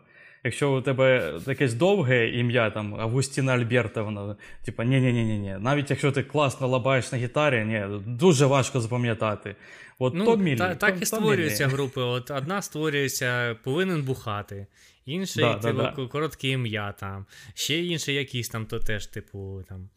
[0.44, 5.90] Якщо у тебе якесь довге ім'я, там Августіна Альбертовна, типа ні ні ні ні Навіть
[5.90, 9.56] якщо ти класно лабаєш на гітарі, ні, дуже важко запам'ятати.
[9.98, 12.00] От ну, Мілі, та, Так і створюються групи.
[12.00, 14.66] От Одна створюється, повинен бухати,
[15.06, 16.06] інший да, типу, да, да.
[16.06, 19.88] коротке ім'я там, ще інші якісь там, то теж, типу, там.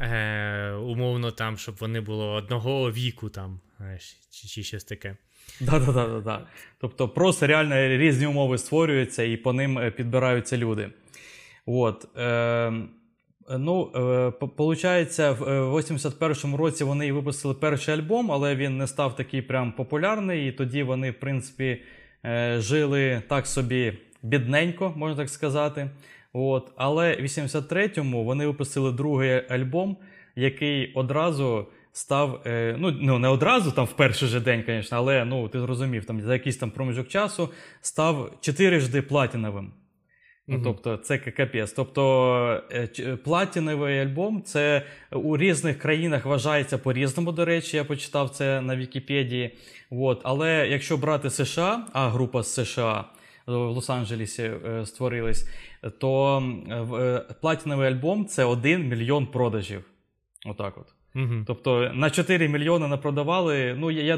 [0.00, 3.60] Е, Умовно, там, щоб вони були одного віку, там,
[4.30, 5.16] чи, чи щось таке.
[5.60, 6.20] Да-да-да.
[6.20, 6.46] да
[6.80, 10.88] Тобто просто реально різні умови створюються і по ним е, підбираються люди.
[11.66, 12.18] От.
[12.18, 12.72] Е,
[13.50, 19.42] Ну, е, Получається, в 81-му році вони випустили перший альбом, але він не став такий
[19.42, 20.48] прям популярний.
[20.48, 21.82] І тоді вони, в принципі,
[22.24, 25.90] е, жили так собі бідненько, можна так сказати.
[26.32, 26.72] От.
[26.76, 29.96] Але в 83-му вони випустили другий альбом,
[30.36, 31.66] який одразу
[31.96, 35.60] став, е, ну ну не одразу там в перший же день, звісно, але ну ти
[35.60, 37.48] зрозумів, там за якийсь там проміжок часу
[37.80, 39.72] став чотирижди платіновим.
[40.48, 41.72] Ну, Тобто це капець.
[41.72, 44.82] Тобто е, платіновий альбом це
[45.12, 49.56] у різних країнах вважається по-різному, до речі, я почитав це на Вікіпедії.
[49.90, 50.20] От.
[50.24, 53.04] Але якщо брати США, а група з США
[53.46, 55.48] в Лос-Анджелесі е, створилась,
[55.98, 56.42] то
[57.00, 59.84] е, платіновий альбом це 1 мільйон продажів.
[60.46, 60.95] Отак от.
[61.16, 61.44] Угу.
[61.46, 63.74] Тобто на 4 мільйони напродавали.
[63.78, 64.16] Ну, я я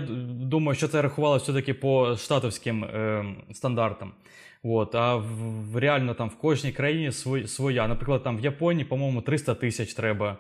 [0.49, 4.13] думаю, що це рахувалося все-таки по штатовським е, стандартам.
[4.63, 5.25] От, А в,
[5.73, 7.89] в, реально там в кожній країні свой, своя.
[7.89, 10.39] Наприклад, там в Японії, по-моєму, 300 тисяч треба.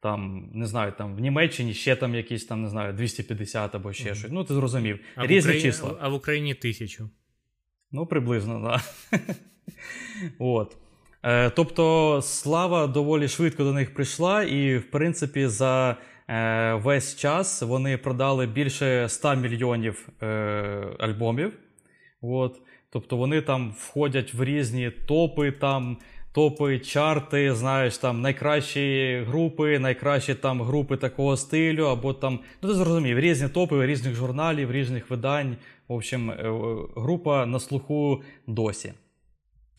[0.00, 4.04] Там, не знаю, там в Німеччині ще там якісь там, не знаю, 250 або ще
[4.04, 4.14] Мгм.
[4.14, 4.30] щось.
[4.32, 5.00] Ну, ти зрозумів.
[5.16, 5.98] А в Різні Україні, числа.
[6.00, 7.10] А в Україні тисячу.
[7.92, 8.80] Ну, приблизно, так.
[9.10, 9.34] Да.
[10.38, 10.76] От.
[11.22, 15.96] Е, тобто, слава доволі швидко до них прийшла, і, в принципі, за
[16.28, 20.26] е, весь час вони продали більше 100 мільйонів е,
[20.98, 21.52] альбомів.
[22.22, 22.60] От.
[22.90, 25.96] Тобто вони там входять в різні топи, там,
[26.32, 32.74] топи, чарти, знаєш, там найкращі групи, найкращі там групи такого стилю, або там, ну ти
[32.74, 35.56] зрозумів, різні топи різних журналів, різних видань.
[35.88, 36.32] В общем,
[36.96, 38.92] група на слуху досі.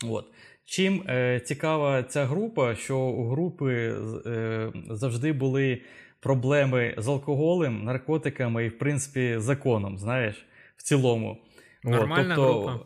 [0.04, 0.26] От.
[0.70, 3.96] Чим е, цікава ця група, що у групи
[4.26, 5.82] е, завжди були
[6.20, 10.46] проблеми з алкоголем, наркотиками і, в принципі, законом, знаєш,
[10.78, 11.38] в цілому.
[11.84, 12.80] Нормальна От, група.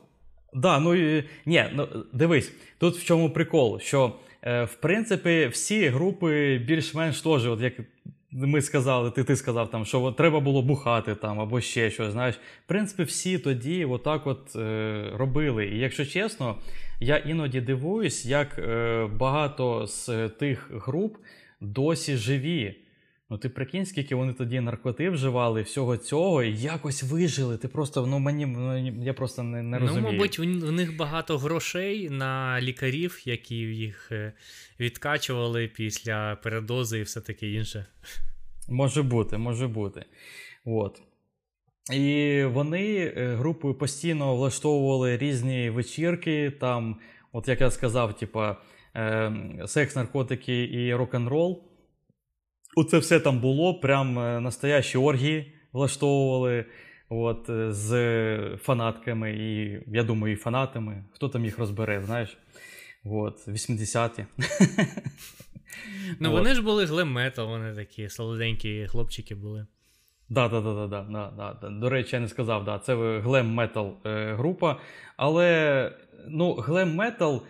[0.53, 5.87] Да, ну і- ні, ну дивись, тут в чому прикол, що е, в принципі всі
[5.87, 7.73] групи більш-менш теж, от як
[8.33, 12.11] ми сказали, ти, ти сказав там, що от, треба було бухати там або ще щось.
[12.11, 15.65] Знаєш, в принципі, всі тоді отак от е, робили.
[15.65, 16.55] І якщо чесно,
[17.03, 21.17] я іноді дивуюсь, як е, багато з тих груп
[21.61, 22.75] досі живі.
[23.29, 27.57] Ну, ти прикинь, скільки вони тоді наркоти вживали, всього цього, і якось вижили.
[27.57, 30.05] Ти просто, ну мені, ну, я просто не, не розумію.
[30.05, 34.33] Ну, мабуть, в них багато грошей на лікарів, які їх е,
[34.79, 37.85] відкачували після передози і все таке інше.
[38.69, 40.05] Може бути, може бути.
[40.65, 41.01] От.
[41.91, 46.99] І вони е, групою постійно влаштовували різні вечірки, там,
[47.31, 48.57] от як я сказав, типа
[48.95, 49.31] е,
[49.67, 51.63] секс, наркотики і рок-н-рол.
[52.75, 56.65] Оце все там було, прям е, настоящі оргії влаштовували
[57.09, 61.05] от, з фанатками, і я думаю, і фанатами.
[61.11, 62.37] Хто там їх розбере, знаєш?
[63.05, 64.25] От, 80-ті.
[66.19, 69.67] Ну, вони ж були глем-метал, вони такі солоденькі хлопчики були.
[70.29, 71.69] Да, да, да, да, да, да, да.
[71.69, 74.79] До речі, я не сказав, да, це глем метал е, група.
[75.17, 75.91] Але
[76.27, 77.43] ну, глем метал.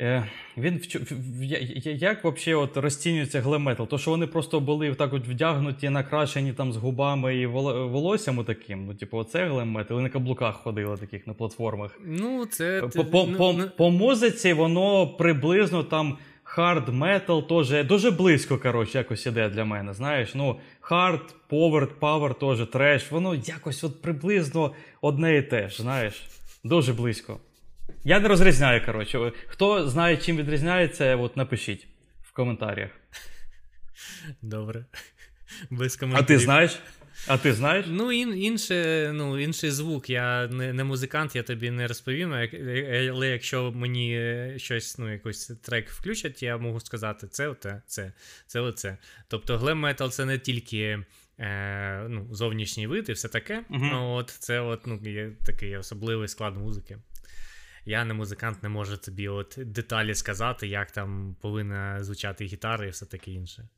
[0.00, 0.24] Е,
[0.56, 0.80] він
[1.10, 1.42] в,
[1.84, 3.88] як взагалі от розцінюється глем метал?
[3.88, 8.44] То, що вони просто були так от вдягнуті, накрашені там з губами і воло- волоссям
[8.44, 8.86] таким.
[8.86, 11.98] Ну, типу, оце глем метал, і на каблуках ходили таких на платформах.
[12.04, 12.80] Ну, це.
[12.96, 16.18] По, по, ну, по, ну, по музиці воно приблизно там
[16.54, 19.94] хард метал теж дуже близько, коротше, якось іде для мене.
[19.94, 25.82] Знаєш, ну хард, поверт, павер теж треш, воно якось от приблизно одне і те ж,
[25.82, 26.22] знаєш,
[26.64, 27.40] дуже близько.
[28.04, 29.32] Я не розрізняю, коротше.
[29.46, 31.86] Хто знає, чим відрізняється, от напишіть
[32.22, 32.90] в коментарях.
[34.42, 34.84] Добре.
[35.70, 36.78] Без А ти знаєш?
[37.26, 37.86] А ти знаєш?
[37.88, 40.10] Ну, ін, інше, ну, інший звук.
[40.10, 42.32] Я не, не музикант, я тобі не розповім.
[43.10, 48.12] Але якщо мені щось, ну, якийсь трек включать, я можу сказати, це оте, це,
[48.46, 48.98] це оце.
[49.28, 51.04] Тобто глем метал це не тільки
[51.38, 53.64] е, ну, зовнішній вид і все таке.
[53.68, 53.88] Мгм.
[53.92, 56.98] Ну, от, це от, ну, є такий особливий склад музики.
[57.86, 62.90] Я не музикант, не можу тобі от деталі сказати, як там повинна звучати гітара і
[62.90, 63.68] все таке інше.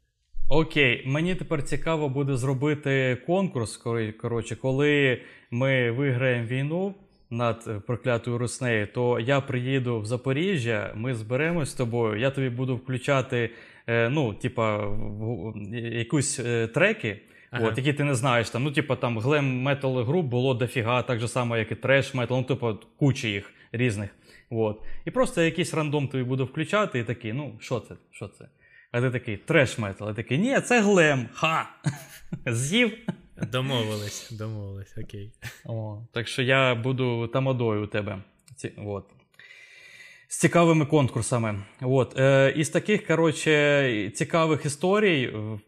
[0.49, 3.84] Окей, мені тепер цікаво буде зробити конкурс.
[3.84, 5.20] кор- Коротше, коли
[5.51, 6.94] ми виграємо війну
[7.30, 12.20] над проклятою Руснею, то я приїду в Запоріжжя, ми зберемось з тобою.
[12.20, 13.51] Я тобі буду включати,
[13.86, 14.88] е, ну, типа,
[15.72, 17.20] якусь е, треки.
[17.51, 17.68] Ага.
[17.68, 21.18] От, які ти не знаєш, там, ну, типу, там глем метал груп було дофіга, так
[21.20, 24.11] же само, як і треш метал, ну, типу, куча їх різних.
[24.51, 24.82] От.
[25.05, 27.94] І просто якийсь рандом тобі буду включати, і такий, ну, що це?
[28.11, 28.44] Що це?
[28.93, 30.09] А ти такий треш метал.
[30.09, 31.28] Я такий, ні, це глем.
[31.32, 31.68] Ха!
[32.47, 32.93] З'їв.
[33.53, 35.32] Домовились, домовились, окей.
[35.64, 38.18] О, так що я буду тамадою у тебе.
[38.57, 39.05] Ці, от.
[40.28, 41.62] З цікавими конкурсами.
[41.82, 42.18] От.
[42.18, 45.22] Е, із таких, коротше, цікавих історій.
[45.34, 45.59] е,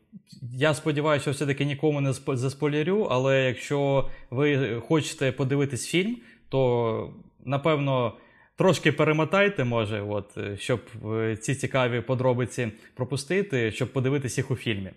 [0.52, 6.16] Я сподіваюся, що все-таки нікому не спо- заспойлерю, але якщо ви хочете подивитись фільм,
[6.48, 7.14] то
[7.44, 8.16] напевно
[8.58, 14.56] трошки перемотайте, може, от, е, щоб е, ці цікаві подробиці пропустити, щоб подивитись їх у
[14.56, 14.90] фільмі.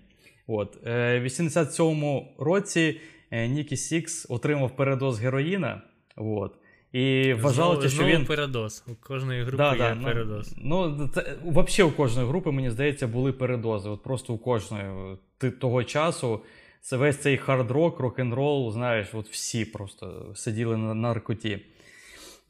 [0.48, 0.88] От.
[0.88, 3.02] Е, В 87-му році
[3.32, 5.82] Нікі Сікс отримав передоз героїна.
[6.16, 6.54] От.
[6.92, 8.26] І вважалося, що знову він.
[8.26, 8.84] передоз.
[8.88, 10.56] У кожної групи Да, є да, ну, передоз.
[10.58, 13.90] Ну, це, взагалі у кожної групи, мені здається, були передози.
[13.90, 15.18] От просто у кожної
[15.60, 16.42] того часу.
[16.82, 21.60] Це весь цей хард-рок, рок-н-рол, знаєш, от всі просто сиділи на наркоті.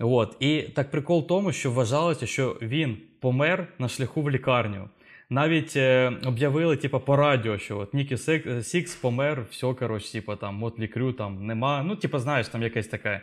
[0.02, 0.38] От.
[0.40, 4.90] І так прикол в тому, що вважалося, що він помер на шляху в лікарню.
[5.30, 8.18] Навіть е, об'явили, типу, по радіо, що от Нікі
[8.62, 11.84] Сікс помер, все, коротше, типу, там, Мотлі Крю там нема.
[11.84, 13.22] Ну, типу, знаєш, там якась така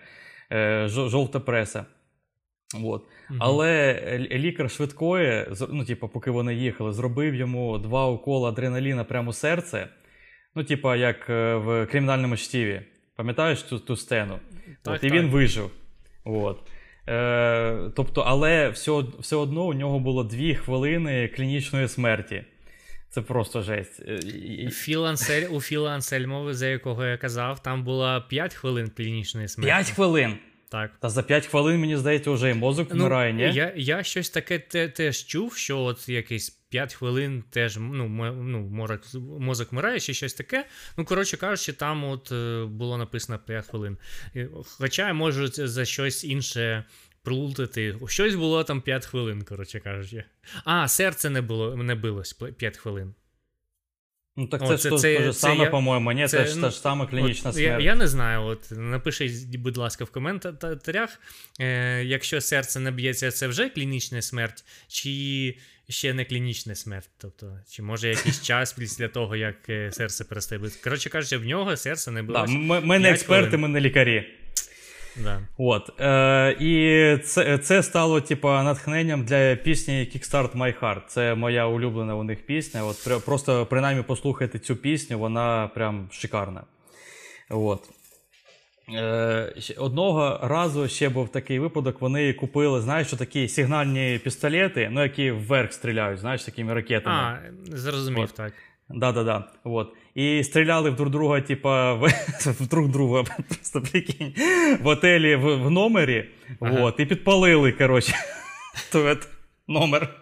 [0.52, 1.86] е, жовта преса.
[2.84, 3.04] От.
[3.30, 3.38] Мгм.
[3.42, 9.34] Але лікар швидкої, ну, типу, поки вони їхали, зробив йому два укола адреналіна прямо в
[9.34, 9.88] серце.
[10.54, 12.82] Ну, типа, як е, в кримінальному чтіві.
[13.16, 14.38] Пам'ятаєш ту, ту сцену?
[14.82, 15.18] Так, От, і так.
[15.18, 15.70] він вижив.
[16.28, 16.58] От.
[17.08, 22.44] Е, тобто, але все, все одно у нього було дві хвилини клінічної смерті.
[23.10, 24.02] Це просто жесть.
[24.08, 29.48] Е, Філ Ансель, у Філа Ансельмова, за якого я казав, там було 5 хвилин клінічної
[29.48, 29.70] смерті.
[29.70, 30.34] П'ять хвилин.
[30.68, 30.90] Так.
[31.00, 33.46] Та за 5 хвилин, мені здається, вже і мозок вмирає, ні?
[33.46, 38.08] Ну, Я, я щось таке те, теж чув, що от якісь 5 хвилин теж ну,
[38.32, 40.66] ну, морок, мозок мирає чи щось таке.
[40.96, 43.96] Ну, коротше кажучи, там от е, було написано 5 хвилин.
[44.78, 46.84] Хоча я можу за щось інше
[47.22, 47.98] плутати.
[48.06, 50.24] Щось було там 5 хвилин, коротше кажучи.
[50.64, 53.14] А, серце не було не билось 5 хвилин.
[54.40, 56.44] Ну так О, це, це- ж це- те ж це саме, я- по-моєму, ні, це,
[56.44, 57.82] це, ж та ж сама клінічна От, смерть.
[57.82, 58.42] я, я не знаю.
[58.42, 61.20] От напишіть, будь ласка, в коментарях,
[61.60, 65.54] е, якщо серце не б'ється, це вже клінічна смерть, чи
[65.88, 67.10] ще не клінічна смерть.
[67.18, 70.76] Тобто, чи може якийсь час після того, як е, серце перестає бити.
[70.84, 73.60] Коротше кажучи, в нього серце не Да, ми, ми не експерти, хвилин.
[73.60, 74.26] ми не лікарі.
[75.22, 75.40] Да.
[75.58, 76.00] От.
[76.00, 81.00] Е, і це, це стало типа, натхненням для пісні Kickstart My Heart.
[81.06, 82.84] Це моя улюблена у них пісня.
[82.84, 86.62] От, просто принаймні послухайте цю пісню, вона прям шикарна.
[87.50, 87.90] От.
[88.94, 95.02] Е, одного разу ще був такий випадок, вони купили, знаєш, що такі сигнальні пістолети, ну,
[95.02, 97.16] які вверх стріляють, знаєш, такими ракетами.
[97.16, 97.38] А,
[97.76, 98.34] зрозумів, От.
[98.34, 98.52] так.
[98.88, 99.44] Да-да-да.
[99.64, 99.92] Вот.
[100.18, 102.06] І стріляли в друг друга, типа, в,
[102.60, 104.34] в друг друга, просто прикинь,
[104.80, 106.28] в отелі в, в номері.
[106.60, 106.80] Ага.
[106.80, 108.14] Вот, і підпалили, коротше,
[109.68, 110.14] номер.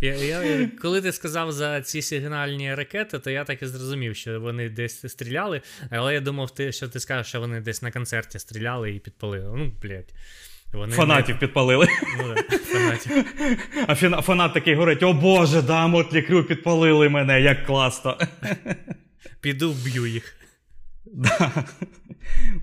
[0.00, 4.40] Я, я, коли ти сказав за ці сигнальні ракети, то я так і зрозумів, що
[4.40, 8.38] вони десь стріляли, але я думав, ти, що ти скажеш, що вони десь на концерті
[8.38, 9.58] стріляли і підпалили.
[9.58, 10.12] Ну, блядь.
[10.72, 11.88] Вони Фанатів підпалили.
[12.18, 13.12] Ну, да, фанатів.
[13.86, 18.18] А фіна- фанат такий говорить: о Боже, да, Мотлі Крю підпалили мене, як класно.
[19.40, 20.36] Піду вб'ю їх.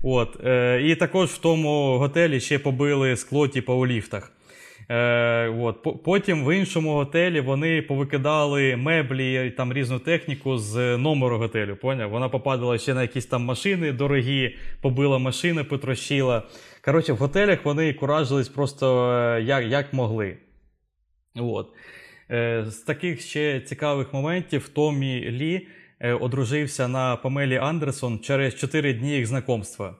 [0.02, 0.44] От.
[0.44, 4.32] Е, і також в тому готелі ще побили скло, типу, у ліфтах.
[4.88, 6.02] Е, от.
[6.04, 11.76] Потім в іншому готелі вони повикидали меблі там різну техніку з номеру готелю.
[11.76, 12.10] Поняв?
[12.10, 16.42] Вона попадала ще на якісь там машини дорогі, побила машини, потрощила.
[16.84, 20.36] Коротше, в готелях вони куражились просто е, як, як могли.
[21.34, 21.68] От.
[22.30, 25.66] Е, з таких ще цікавих моментів Томі Лі
[26.00, 29.96] одружився на Памелі Андерсон через 4 дні їх знайомства.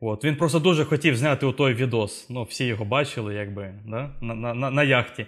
[0.00, 0.24] От.
[0.24, 2.26] Він просто дуже хотів зняти у той відос.
[2.30, 4.10] Ну, всі його бачили, якби, да?
[4.20, 5.26] на, на, на, на яхті.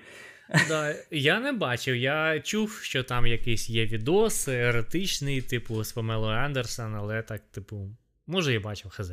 [0.69, 6.37] Да, я не бачив, я чув, що там якийсь є відос еротичний, типу, з Памелою
[6.37, 7.97] Андерсон, але так, типу,
[8.27, 9.13] може і бачив, хз.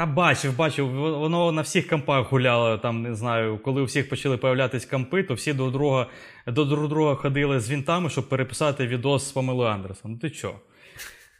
[0.00, 2.78] Та бачив, бачив, воно на всіх компах гуляло.
[2.78, 6.06] Там не знаю, коли у всіх почали появлятись компи, то всі до друга,
[6.46, 10.12] до друг друга ходили з вінтами, щоб переписати відос з Памелою Андерсон.
[10.12, 10.54] Ну ти чо?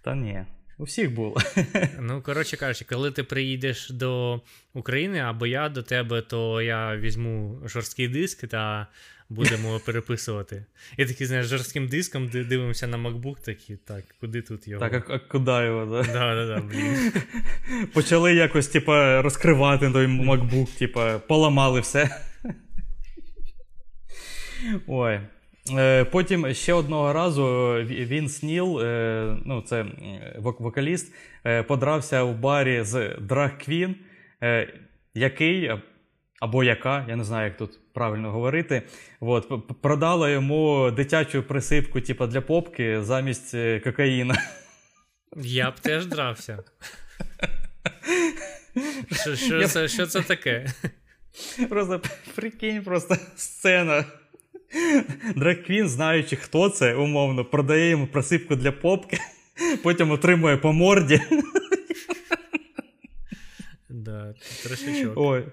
[0.02, 0.44] Та ні,
[0.78, 1.36] у всіх було.
[2.00, 4.40] Ну, коротше кажучи, коли ти приїдеш до
[4.74, 8.86] України або я до тебе, то я візьму жорсткий диск та
[9.31, 10.64] будемо переписувати.
[10.97, 14.89] І такий, знаєш, жорстким диском дивимося на MacBook, такі, так, куди тут його?
[14.89, 15.87] Так, а, а куди його?
[15.87, 16.03] Да?
[16.12, 17.12] Да, да, да, блін.
[17.95, 22.16] Почали якось, типа, розкривати той MacBook, типа, поламали все.
[24.87, 25.20] Ой.
[25.78, 29.87] Е, Потім ще одного разу Ві- Вінс Ніл, е, ну це
[30.39, 31.14] вокаліст,
[31.47, 33.97] е, подрався в барі з Драг Квін,
[34.43, 34.74] е,
[35.14, 35.70] який
[36.41, 38.82] або яка, я не знаю, як тут правильно говорити.
[39.20, 44.34] От, продала йому дитячу присипку, типа для попки замість е, кокаїна.
[45.36, 46.59] Я б теж дрався.
[49.12, 50.66] Що, що, Я- це, що це таке?
[51.68, 52.01] Просто
[52.34, 54.05] прикинь, просто сцена.
[55.36, 59.18] Драквін, знаючи, хто це, умовно, продає йому присипку для попки,
[59.82, 61.20] потім отримує по морді.
[63.88, 65.12] Да, трошечок.
[65.16, 65.45] Ой.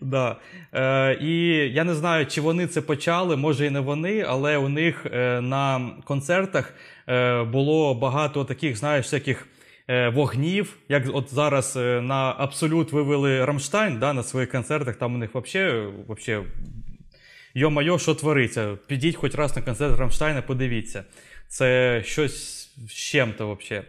[0.00, 0.36] Да.
[0.72, 4.68] Е, і я не знаю, чи вони це почали, може і не вони, але у
[4.68, 6.74] них е, на концертах
[7.08, 9.48] е, було багато таких, знаєш, всяких
[9.88, 10.76] е, вогнів.
[10.88, 15.30] Як от зараз е, на Абсолют вивели Рамштайн да, на своїх концертах, там у них
[15.34, 16.42] взагалі, вообще,
[17.54, 18.78] йо-майо, що твориться?
[18.86, 21.04] Підіть хоч раз на концерт Рамштайна, подивіться.
[21.48, 23.86] Це щось з чим-то взагалі.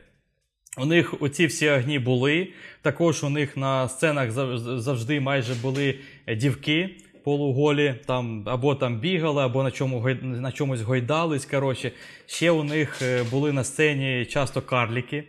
[0.77, 2.47] У них оці всі огні були.
[2.81, 4.31] Також у них на сценах
[4.79, 5.95] завжди майже були
[6.35, 6.89] дівки
[7.23, 11.45] полуголі, там або там бігали, або на, чому, на чомусь гойдались.
[11.45, 11.91] Коротше.
[12.25, 15.23] Ще у них е, були на сцені часто карліки.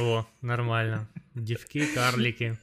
[0.00, 1.06] О, нормально.
[1.34, 2.56] Дівки, карліки.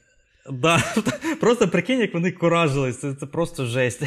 [0.50, 0.82] Да,
[1.40, 4.02] Просто прикинь, як вони куражились, це, це просто жесть.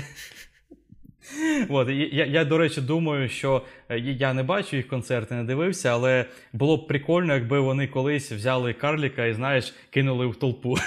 [1.69, 5.89] От, я, я, до речі, думаю, що е, я не бачу їх концерти, не дивився,
[5.89, 10.77] але було б прикольно, якби вони колись взяли карліка і, знаєш, кинули в толпу.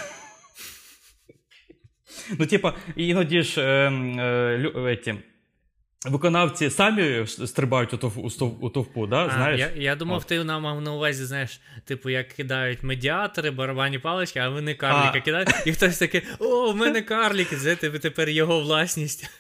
[2.39, 5.16] Ну, типа, іноді ж е, е, е,
[6.05, 8.30] виконавці самі стрибають у товпу,
[8.61, 9.26] у товпу да?
[9.26, 9.61] А, знаєш?
[9.61, 14.39] Я я думав, ти нам мав на увазі, знаєш, типу, як кидають медіатори, барабанні палички,
[14.39, 15.20] а вони карліка а.
[15.20, 19.30] кидають, і хтось такий, о, в мене карлік, це тепер його власність.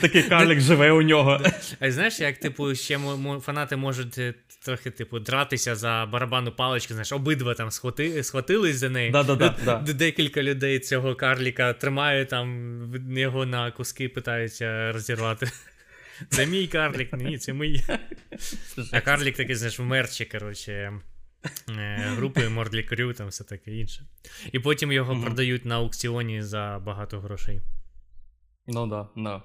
[0.00, 1.40] Такий карлик живе у нього.
[1.80, 2.98] А знаєш, як типу, ще
[3.40, 4.34] фанати можуть е,
[4.64, 9.10] трохи типу дратися за барабанну паличку, знаєш, обидва там схвати, схватились за неї.
[9.94, 15.50] Декілька людей цього карліка тримають там, його на куски питаються розірвати.
[16.28, 17.82] Це мій карлік, ні, це мій.
[18.92, 20.92] А карлік такий, знаєш, в мерчі, коротше.
[21.68, 24.06] Е, групи Мордлі Крю, там все таке інше.
[24.52, 25.24] І потім його mm-hmm.
[25.24, 27.60] продають на аукціоні за багато грошей.
[28.66, 29.42] Ну да, да.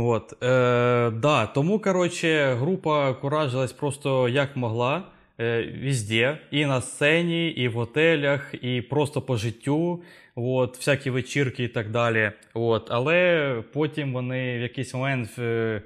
[0.00, 5.04] От, е, да, Тому, коротше, група куражилась просто як могла.
[5.40, 10.02] Е, везде, і на сцені, і в готелях, і просто по життю,
[10.34, 12.32] от, всякі вечірки і так далі.
[12.54, 15.30] От, Але потім вони в якийсь момент.
[15.38, 15.82] Е,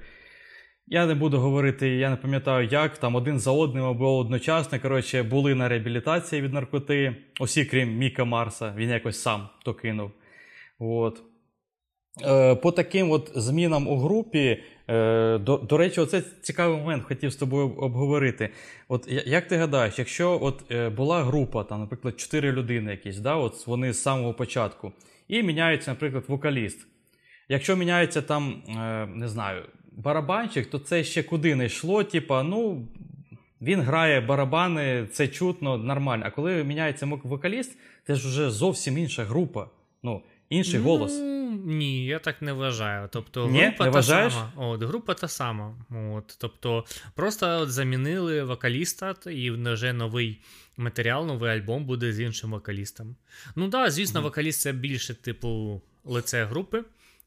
[0.87, 5.23] я не буду говорити, я не пам'ятаю як, там один за одним або одночасно коротше,
[5.23, 10.11] були на реабілітації від наркоти, усі крім Міка Марса, він якось сам то кинув.
[10.79, 11.23] От.
[12.21, 17.31] Е, по таким от змінам у групі, е, до до речі, оце цікавий момент хотів
[17.31, 18.49] з тобою обговорити.
[18.89, 23.35] От Як ти гадаєш, якщо от е, була група, там, наприклад, 4 людини якісь, да,
[23.35, 24.93] от вони з самого початку,
[25.29, 26.87] і міняється, наприклад, вокаліст.
[27.49, 28.63] Якщо міняється там,
[29.15, 32.05] не знаю, барабанчик, то це ще куди не йшло.
[32.05, 32.89] Типа, ну,
[33.61, 36.25] він грає барабани, це чутно, нормально.
[36.27, 39.67] А коли міняється вокаліст, це ж вже зовсім інша група.
[40.03, 40.23] Ну,
[40.57, 41.13] інший ну, голос.
[41.65, 43.09] Ні, я так не вважаю.
[43.13, 44.33] Тобто, Ні, група не та вважаєш?
[44.33, 44.53] сама.
[44.57, 45.75] От, група та сама.
[46.15, 46.85] От, Тобто,
[47.15, 50.41] просто от замінили вокаліста, і вже новий
[50.77, 53.17] матеріал, новий альбом буде з іншим вокалістом.
[53.57, 54.23] Ну так, да, звісно, mm.
[54.23, 56.85] вокаліст це більше, типу, лице групи.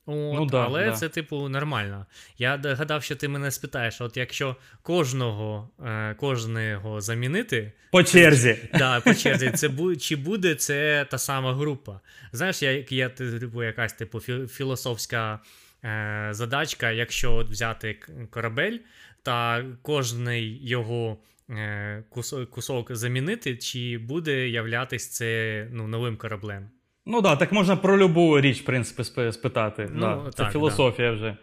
[0.08, 0.91] От, ну, да, Але да.
[0.91, 2.06] це, типу, нормально.
[2.38, 7.72] Я гадав, що ти мене спитаєш: от якщо кожного е, кожного замінити.
[7.91, 8.53] По черзі.
[8.53, 11.99] Це, да, по черзі, це бу, чи буде це та сама група?
[12.32, 15.39] Знаєш, я, я типу, якась типу, філософська
[15.84, 17.99] е, задачка, якщо от взяти
[18.30, 18.78] корабель
[19.24, 21.18] та кожний його.
[21.49, 22.03] Е,
[22.49, 26.70] кусок замінити, чи буде являтись це ну, новим кораблем?
[27.06, 29.89] Ну так, да, так можна про любу річ, в принципі, спитати.
[29.93, 31.16] Ну, да, Це так, філософія да.
[31.16, 31.38] вже.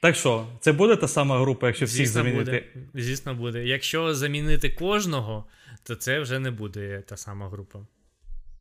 [0.00, 2.64] Так що, це буде та сама група, якщо всіх Звісно, замінити?
[2.74, 3.04] Буде.
[3.04, 3.64] Звісно, буде.
[3.64, 5.44] Якщо замінити кожного,
[5.82, 7.78] то це вже не буде та сама група.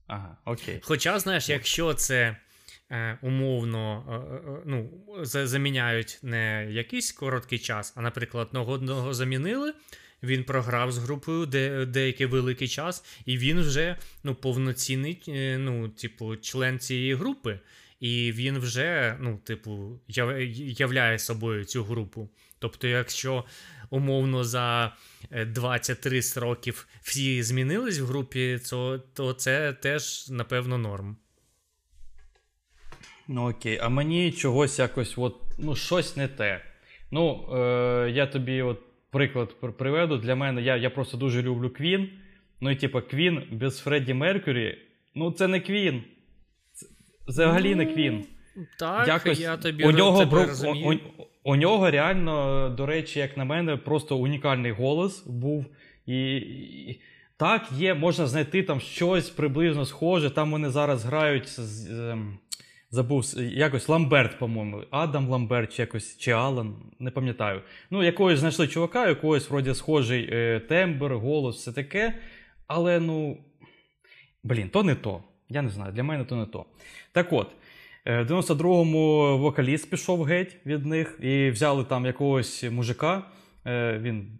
[0.08, 0.80] Ага, окей.
[0.84, 2.36] Хоча, знаєш, якщо це
[2.91, 4.89] е, умовно е, е, ну,
[5.24, 9.74] заміняють не якийсь короткий час, а, наприклад, одного замінили,
[10.24, 15.89] він програв з групою де, деякий великий час, і він вже ну, повноцінний е, ну,
[15.89, 17.59] типу, член цієї групи.
[17.99, 19.99] І він вже, ну, типу,
[20.78, 22.30] являє собою цю групу.
[22.59, 23.43] Тобто, якщо
[23.89, 24.93] умовно за
[25.32, 31.18] 20-30 років всі змінились в групі, то, то це теж, напевно, норм.
[33.28, 36.61] Ну окей, а мені чогось якось, от, ну, щось не те.
[37.11, 38.80] Ну, е, я тобі от
[39.16, 40.18] приклад приведу.
[40.18, 42.09] Для мене я я просто дуже люблю Квін.
[42.61, 44.78] Ну і типу, Квін без Фредді Меркюрі,
[45.16, 46.03] ну це не Квін.
[46.74, 46.86] Це
[47.28, 48.26] взагалі не Квін.
[48.80, 50.99] Так, Якось я тобі у нього тебе бро, розумію.
[51.18, 55.66] У, у, у нього реально, до речі, як на мене, просто унікальний голос був.
[56.05, 57.01] І, і
[57.38, 60.30] так, є, можна знайти там щось приблизно схоже.
[60.30, 61.59] Там вони зараз грають з.
[61.59, 62.38] з ем,
[62.95, 67.61] Забув якось Ламберт, по-моєму, Адам Ламберт, чи якось чи Алан, не пам'ятаю.
[67.91, 72.13] Ну, якогось знайшли чувака, якогось вроді схожий е, тембр, голос, все таке.
[72.67, 73.37] Але ну.
[74.43, 75.23] Блін, то не то.
[75.49, 76.65] Я не знаю, для мене то не то.
[77.11, 77.47] Так от,
[78.05, 83.23] е, в 92-му вокаліст пішов геть від них і взяли там якогось мужика.
[83.65, 84.39] Е, він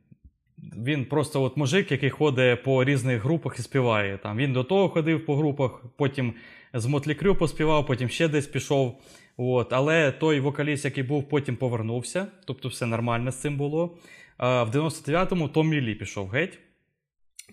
[0.77, 4.17] він просто от мужик, який ходить по різних групах і співає.
[4.17, 6.33] Там Він до того ходив по групах, потім
[6.76, 9.01] з Мотлі Крю поспівав, потім ще десь пішов.
[9.38, 9.73] От.
[9.73, 13.97] Але той вокаліст, який був, потім повернувся, тобто все нормально з цим було.
[14.38, 16.59] А В 99-му Томмі Лі пішов геть.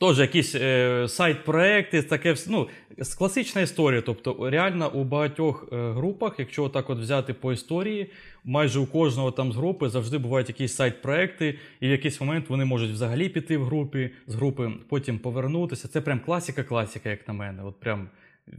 [0.01, 2.69] Теж якісь е, сайт-проекти, таке ну,
[3.19, 4.01] класична історія.
[4.01, 8.11] Тобто, реально у багатьох е, групах, якщо так от взяти по історії,
[8.45, 12.65] майже у кожного там з групи завжди бувають якісь сайт-проекти, і в якийсь момент вони
[12.65, 15.89] можуть взагалі піти в групі з групи, потім повернутися.
[15.89, 17.63] Це прям класіка-класіка, як на мене.
[17.65, 18.09] От прям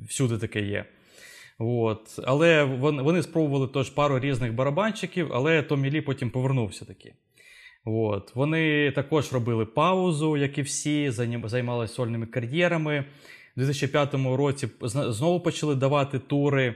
[0.08, 0.86] всюди таке є.
[1.60, 2.20] От.
[2.24, 7.14] Але вони, спробували теж пару різних барабанщиків, але Томі Лі потім повернувся таки.
[7.86, 8.36] От.
[8.36, 11.12] Вони також робили паузу, як і всі,
[11.46, 13.06] займалися сольними кар'єрами.
[13.58, 16.76] У 2005 році знову почали давати тури.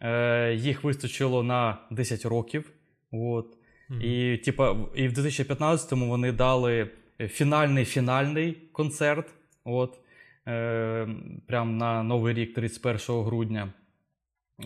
[0.00, 2.70] Е, Їх вистачило на 10 років.
[3.12, 3.46] От.
[3.90, 4.02] Mm-hmm.
[4.02, 6.90] І типа, і в 2015-му вони дали
[7.28, 9.26] фінальний фінальний концерт.
[9.64, 9.98] От.
[10.48, 11.08] Е,
[11.46, 13.72] Прямо на Новий рік, 31 грудня.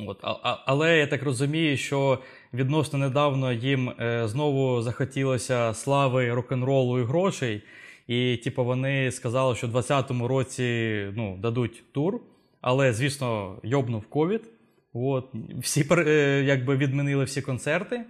[0.06, 0.18] От.
[0.22, 2.18] А, Але я так розумію, що
[2.54, 7.62] відносно недавно їм е, знову захотілося слави рок-н-ролу і грошей.
[8.06, 12.20] І, типу, вони сказали, що в 2020 році ну, дадуть тур,
[12.60, 14.50] але, звісно, йобнув ковід.
[14.92, 15.34] От.
[15.58, 18.04] Всі е, якби відмінили всі концерти.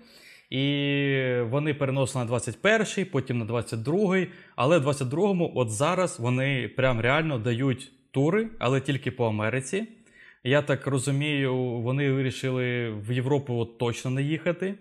[0.51, 4.29] І вони переносили на 21-й, потім на 22-й.
[4.57, 9.85] Але в 22-му, от зараз, вони прям реально дають тури, але тільки по Америці.
[10.45, 14.75] Я так розумію, вони вирішили в Європу от точно не їхати.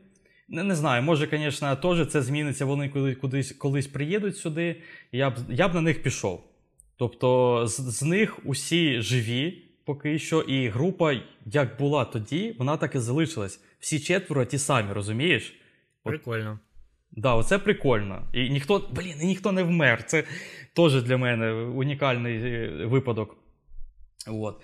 [0.49, 2.89] Не, не знаю, може, звісно, теж це зміниться, вони
[3.21, 4.75] кудись колись приїдуть сюди.
[5.11, 6.43] Я б я б на них пішов.
[6.97, 12.95] Тобто, з, з них усі живі поки що, і група, як була тоді, вона так
[12.95, 13.63] і залишилась.
[13.79, 15.59] Всі четверо ті самі, розумієш?
[16.03, 16.59] Прикольно.
[17.13, 18.27] Так, да, оце прикольно.
[18.33, 20.03] І ніхто, блін, і ніхто не вмер.
[20.03, 20.23] Це
[20.73, 23.37] теж для мене унікальний е, випадок.
[24.27, 24.61] От.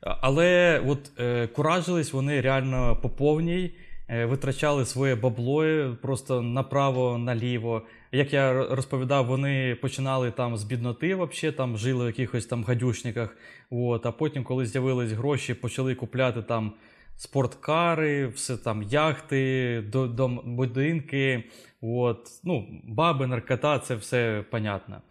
[0.00, 3.74] Але от е, куражились вони реально по повній,
[4.08, 5.64] витрачали своє бабло
[6.02, 7.82] просто направо-наліво.
[8.12, 13.36] Як я розповідав, вони починали там з бідноти, вообще, там жили в якихось там гадюшниках.
[13.70, 16.72] От, А потім, коли з'явились гроші, почали купляти там
[17.16, 21.44] спорткари, все там яхти, до, будинки.
[21.80, 25.02] От, ну, Баби, наркота, це все понятно.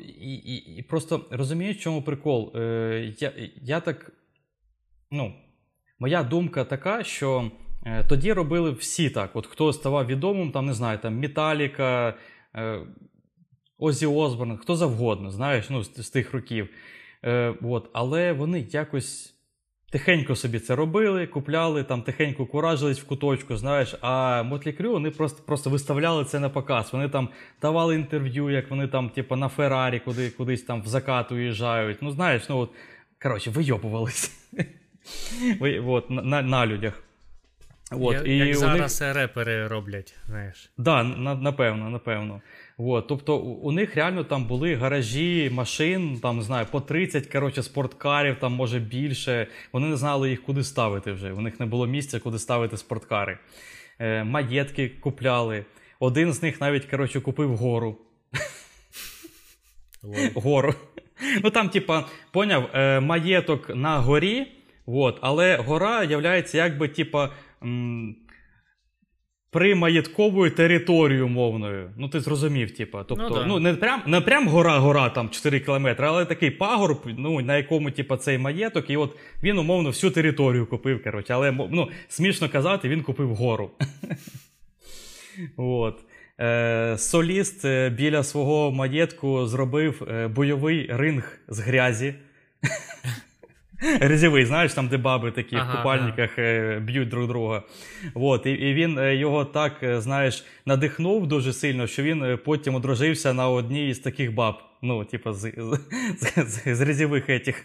[0.00, 2.52] І і, і просто розумієш, в чому прикол?
[2.56, 3.32] Е, Я
[3.62, 4.12] я так.
[5.10, 5.34] ну,
[5.98, 7.63] Моя думка така, що е,
[8.08, 9.36] тоді робили всі так.
[9.36, 12.14] От Хто ставав відомим, там, не знаю, там Металіка,
[12.56, 12.80] е,
[13.78, 16.68] Озі Осборн, хто завгодно, знаєш, ну, з, з тих років.
[17.24, 19.30] Е, от, Але вони якось.
[19.90, 25.10] Тихенько собі це робили, купляли, там тихенько куражились в куточку, знаєш, а Мотлі Крю вони
[25.10, 26.92] просто просто виставляли це на показ.
[26.92, 27.28] Вони там
[27.62, 31.98] давали інтерв'ю, як вони там, типу, на Феррарі куди, кудись там в закат уїжджають.
[32.00, 32.70] Ну, знаєш, ну от,
[33.22, 34.30] коротше, вийобувалися.
[35.86, 37.03] от, на, на людях.
[37.90, 39.14] От, як, і як зараз них...
[39.14, 40.62] репери роблять, знаєш.
[40.62, 42.40] Так, да, на, напевно, напевно.
[42.78, 47.62] От, тобто у них реально там були гаражі машин, там не знаю, по 30 коротше,
[47.62, 49.46] спорткарів, там може більше.
[49.72, 51.32] Вони не знали їх куди ставити вже.
[51.32, 53.38] У них не було місця, куди ставити спорткари.
[53.98, 55.64] Е, Маєтки купляли.
[56.00, 57.98] Один з них навіть коротше, купив гору.
[60.34, 60.74] Гору.
[61.44, 64.46] Ну там, типа, поняв, е, маєток на горі,
[64.86, 67.30] от, але гора являється якби, типа.
[69.50, 71.90] Примаєтковою територією мовною.
[71.96, 73.04] Ну, ти зрозумів, типа.
[73.04, 73.46] Тобто, ну, да.
[73.46, 77.90] ну не прям не прям гора-гора, там 4 кілометри, але такий пагорб, ну, на якому,
[77.90, 81.02] типа, цей маєток, і от він, умовно, всю територію купив.
[81.02, 81.34] коротше.
[81.34, 83.70] Але ну, смішно казати, він купив гору.
[85.56, 85.98] От.
[86.40, 92.14] Е, Соліст е, біля свого маєтку зробив е, бойовий ринг з грязі.
[94.00, 96.80] Резєвий, знаєш, там, де баби такі ага, в купальниках ага.
[96.80, 97.62] б'ють друг друга.
[98.14, 102.36] От, І і він е, його так, е, знаєш, надихнув дуже сильно, що він е,
[102.36, 104.54] потім одружився на одній із таких баб.
[104.82, 105.52] Ну, типу, з
[106.20, 107.64] з, з, з резєвих етіх.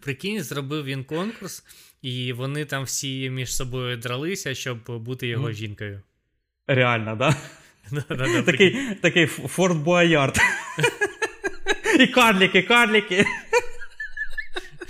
[0.00, 1.64] Прикинь, зробив він конкурс,
[2.02, 6.02] і вони там всі між собою дралися, щоб бути його жінкою.
[6.66, 7.36] Реально, да?
[8.44, 10.38] Такий такий Форт Буаярд.
[12.00, 13.26] І карліки, карліки.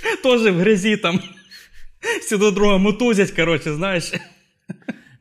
[0.22, 1.20] Тоже в грязі там.
[2.20, 4.12] Всі до друга мутузять, коротше, знаєш.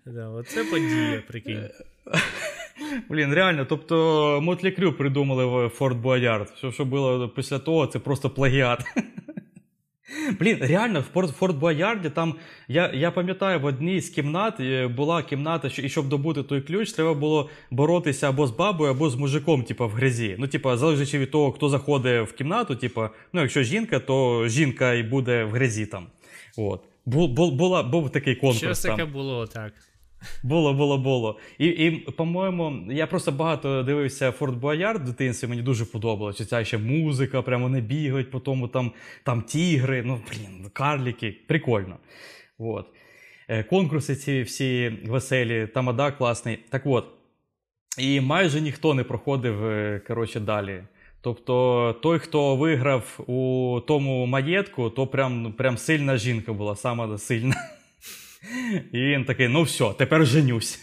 [0.05, 1.69] Да, Оце подія, прикинь.
[3.09, 6.53] Блін, реально, тобто Мотлі Крю придумали в Форт Боярд.
[6.57, 8.83] Все, що було після того, це просто плагіат.
[10.39, 12.35] Блін, реально, в Форт Боярді там,
[12.67, 16.61] я я пам'ятаю, в одній з кімнат е, була кімната, що і щоб добути той
[16.61, 20.35] ключ, треба було боротися або з бабою, або з мужиком, типа, в грязі.
[20.39, 24.93] Ну, типа, залежачи від того, хто заходить в кімнату, типа, ну, якщо жінка, то жінка
[24.93, 26.07] і буде в грязі там.
[26.57, 26.81] От.
[27.05, 28.61] Бу, бу, була, Був такий конкурс.
[28.61, 29.73] Щось таке було, так.
[30.43, 31.39] Було, було, було.
[31.57, 36.45] І, і, по-моєму, я просто багато дивився Форт Боярд в дитинстві, мені дуже подобалося.
[36.45, 38.91] Ця ще музика, прямо вони бігають, по тому там,
[39.23, 41.35] там тігри, ну, блін, карліки.
[41.47, 41.97] Прикольно.
[42.57, 42.85] От.
[43.47, 46.59] Е, Конкурси ці всі веселі, тамада класний.
[46.69, 47.05] Так от.
[47.97, 50.83] І майже ніхто не проходив е, коротше, далі.
[51.21, 57.55] Тобто той, хто виграв у тому маєтку, то прям, прям сильна жінка була, сама сильна.
[58.91, 60.79] І він такий: ну все, тепер женюсь,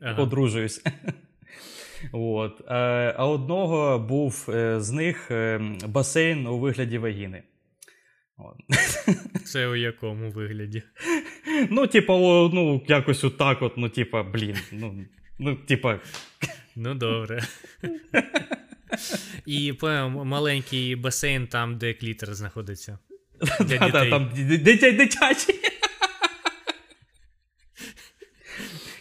[0.00, 0.22] Ага.
[0.22, 0.82] одружуюсь.
[2.12, 2.60] От.
[2.60, 2.64] Е,
[3.18, 7.42] А одного був е, з них е, басейн у вигляді вагіни.
[9.44, 10.82] Це у якому вигляді?
[11.70, 12.16] Ну, типа,
[12.52, 14.56] ну, якось отак, от, ну, типа, блін.
[14.72, 15.04] Ну,
[15.38, 16.00] ну типа,
[16.76, 17.42] Ну, добре.
[19.46, 19.72] І
[20.24, 22.98] маленький басейн там, де клітер знаходиться.
[23.60, 24.10] Для дітей.
[24.10, 24.58] там ди-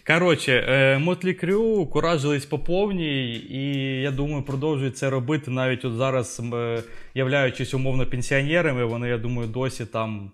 [0.08, 5.94] Коротше, е, Мотлі Крю куражились по повній, і я думаю, продовжують це робити навіть от
[5.94, 6.84] зараз, е,
[7.14, 10.32] являючись умовно пенсіонерами, вони, я думаю, досі там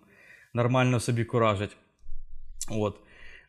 [0.53, 1.78] нормально собі куражать.
[2.70, 2.97] От.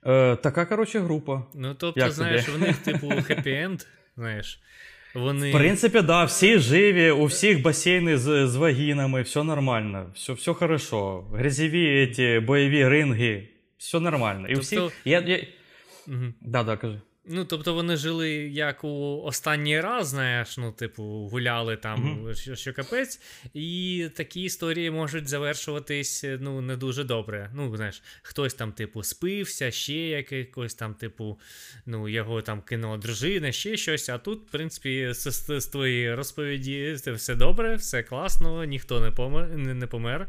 [0.07, 1.43] Е, така, коротше, група.
[1.55, 2.59] Ну, тобто, Як знаєш, тобі?
[2.59, 4.61] в них, типу, хеппі-енд, знаєш.
[5.15, 5.51] Вони...
[5.51, 10.53] В принципі, да, всі живі, у всіх басейни з, з вагінами, все нормально, все, все
[10.53, 11.25] хорошо.
[11.33, 13.49] Грязєві ці бойові ринги,
[13.79, 14.49] все нормально.
[14.49, 14.81] І Тобто- всі.
[15.05, 15.47] Я, я...
[16.09, 16.35] Мгм.
[16.41, 17.03] Да, да, кажи.
[17.31, 22.35] Ну, тобто вони жили як у останній раз, знаєш, ну, типу, гуляли там, Мгм.
[22.35, 23.21] що, що капець,
[23.55, 27.51] і такі історії можуть завершуватись ну, не дуже добре.
[27.55, 31.41] Ну, знаєш, хтось там, типу, спився, ще якось там, типу,
[31.87, 34.09] ну, його там кинула дружина, ще щось.
[34.09, 39.11] А тут, в принципі, з, з, з твоєї розповіді все добре, все класно, ніхто не
[39.11, 39.49] помер.
[39.49, 40.29] Не, не помер.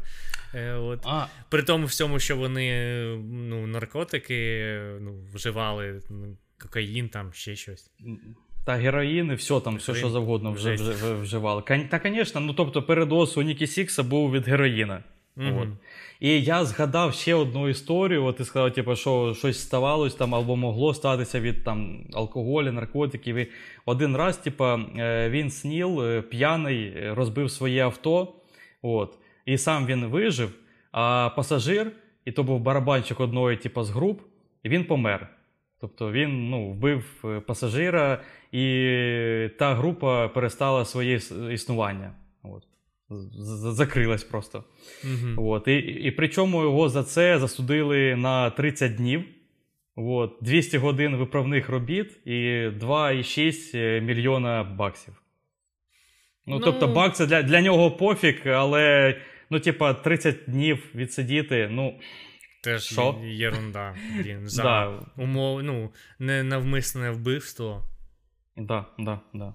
[0.54, 1.00] Е, от.
[1.04, 2.94] А, При тому всьому, що вони
[3.24, 4.70] ну, наркотики
[5.00, 7.90] ну, вживали, ну, кокаїн, там ще щось.
[8.66, 10.74] та героїни, все там, все, що завгодно вже,
[11.22, 11.62] вживали.
[11.62, 15.02] Та, звісно, ну тобто передос у Нікі Сікса був від героїна.
[15.36, 15.58] Мгм.
[15.58, 15.68] От.
[16.20, 18.24] І я згадав ще одну історію.
[18.24, 23.36] От ти сказав, типу, що щось ставалось там або могло статися від там алкоголю, наркотиків.
[23.36, 23.48] І
[23.86, 28.34] один раз, типу, е, він сніл е, п'яний, е, розбив своє авто.
[28.82, 30.50] От, і сам він вижив,
[30.92, 31.92] а пасажир,
[32.24, 34.20] і то був барабанчик одної, типу, з груп,
[34.62, 35.28] і він помер.
[35.80, 38.22] Тобто він ну, вбив е, пасажира,
[38.52, 38.64] і
[39.58, 41.20] та група перестала своє
[41.52, 42.12] існування.
[42.42, 42.62] От.
[43.76, 44.64] Закрилась просто.
[45.04, 45.34] Мгм.
[45.38, 49.24] От, і, і причому його за це засудили на 30 днів.
[49.96, 55.22] От, 200 годин виправних робіт і 2,6 мільйона баксів.
[56.46, 59.16] Ну, Ну- тобто, бакси для, для нього пофіг, але
[59.50, 61.94] ну, типа, 30 днів відсидіти, ну,
[62.60, 63.18] Теж Що?
[63.24, 63.94] єрунда.
[64.16, 67.82] Блін, за да, умов, ну, не навмисне вбивство.
[68.56, 69.54] да, да, да.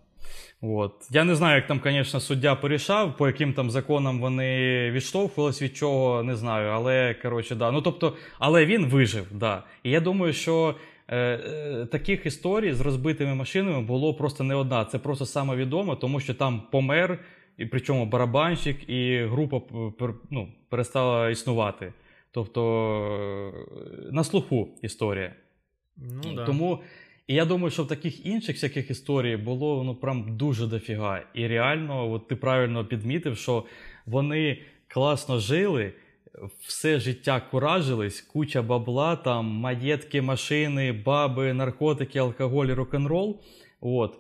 [0.62, 1.08] От.
[1.12, 5.78] Я не знаю, як там, звісно, суддя порішав, по яким там законам вони відштовхувались від
[5.78, 6.70] чого, не знаю.
[6.70, 7.72] Але коротше, да.
[7.72, 9.64] Ну тобто, але він вижив, да.
[9.84, 10.76] І я думаю, що
[11.08, 14.86] е, е, таких історій з розбитими машинами було просто не одна.
[14.86, 17.20] Це просто саме відомо, тому що там помер,
[17.58, 19.62] і причому барабанщик, і група
[20.32, 21.94] ну, перестала існувати.
[22.36, 22.62] Тобто
[24.08, 25.36] е, на слуху історія.
[25.98, 26.46] Ну, да.
[26.46, 26.84] Тому
[27.28, 31.24] і я думаю, що в таких інших всяких історій було ну прям дуже дофіга.
[31.34, 33.66] І реально, от ти правильно підмітив, що
[34.06, 35.94] вони класно жили,
[36.68, 43.42] все життя куражились, куча бабла, там маєтки, машини, баби, наркотики, алкоголь, рок-н-рол.
[43.82, 44.20] От.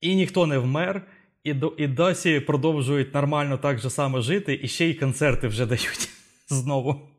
[0.00, 1.06] І ніхто не вмер.
[1.44, 5.66] І, до, і досі продовжують нормально так же само жити, і ще й концерти вже
[5.66, 6.08] дають
[6.48, 7.15] знову.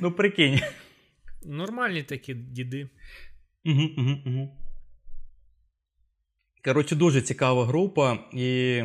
[0.00, 0.60] Ну, прикинь.
[1.44, 2.88] Нормальні такі діди.
[3.64, 4.56] Угу, угу, угу.
[6.64, 8.82] Коротше, дуже цікава група, і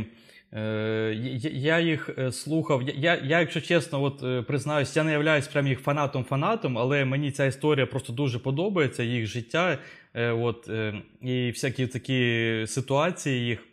[0.53, 2.81] е, я, їх е, слухав.
[2.83, 7.31] Я, я, якщо чесно, от, е, признаюсь, я не являюсь прям їх фанатом-фанатом, але мені
[7.31, 9.79] ця історія просто дуже подобається, їх життя,
[10.13, 13.67] е, от, е, і всякі такі ситуації їх,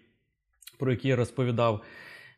[0.78, 1.84] про які я розповідав.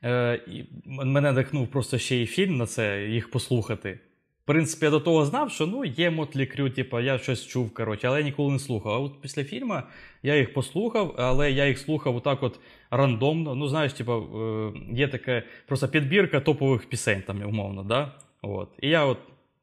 [0.05, 4.01] Е, і мене надихнув просто ще й фільм на це, їх послухати.
[4.45, 7.75] В принципі, я до того знав, що ну, є Мотлі Крю, типу, я щось чув,
[7.75, 8.93] коротше, але я ніколи не слухав.
[8.93, 9.75] А от після фільму
[10.23, 13.55] я їх послухав, але я їх слухав отак от рандомно.
[13.55, 18.13] Ну, знаєш, типу, е, є така просто підбірка топових пісень, там, умовно, да?
[18.43, 18.69] От.
[18.83, 19.19] І я от,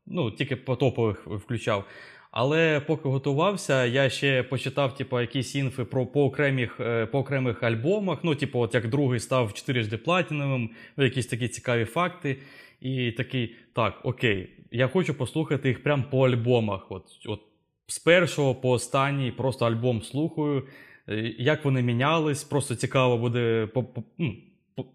[0.06, 1.86] ну, тільки по топових включав.
[2.32, 7.64] Але поки готувався, я ще почитав типу, якісь інфи про по окремих, е, по окремих
[7.64, 8.20] альбомах.
[8.24, 12.38] Ну, типу, от як другий став 4 платіновим, якісь такі цікаві факти.
[12.82, 16.92] І такий, так, окей, я хочу послухати їх прямо по альбомах.
[16.92, 17.42] От, от
[17.88, 20.68] з першого по останній просто альбом слухаю.
[21.10, 24.36] Е, як вони мінялись, просто цікаво буде по, по, ну,
[24.76, 24.86] по,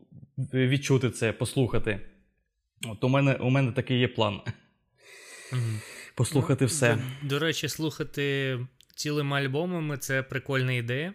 [0.52, 2.00] відчути це, послухати.
[2.88, 4.40] От у мене у мене такий є план.
[5.52, 5.80] Мгм.
[6.14, 6.98] Послухати Ну, все.
[7.22, 8.58] До, до речі, слухати
[8.94, 11.14] цілими альбомами це прикольна ідея.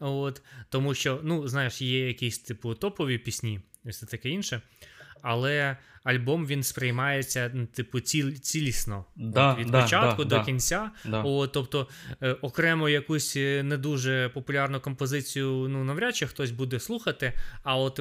[0.00, 4.60] От, тому що, ну, знаєш, є якісь типу топові пісні і все таке інше.
[5.22, 9.04] Але альбом він сприймається, типу, ціл, цілісно.
[9.16, 10.44] Да, От, від да, початку да, до да.
[10.44, 10.90] кінця.
[11.04, 11.22] Да.
[11.22, 11.88] О, тобто,
[12.22, 17.76] е, окремо якусь е, не дуже популярну композицію, ну, навряд чи хтось буде слухати, а
[17.76, 18.00] от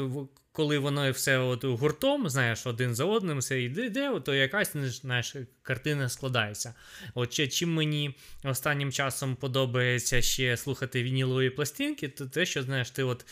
[0.52, 5.36] коли воно все от гуртом, знаєш, один за одним все йде, йде, то якась знаєш,
[5.62, 6.74] картина складається.
[7.14, 12.92] От чи- чим мені останнім часом подобається ще слухати вінілові пластинки, то те, що знаєш,
[12.92, 13.26] ти от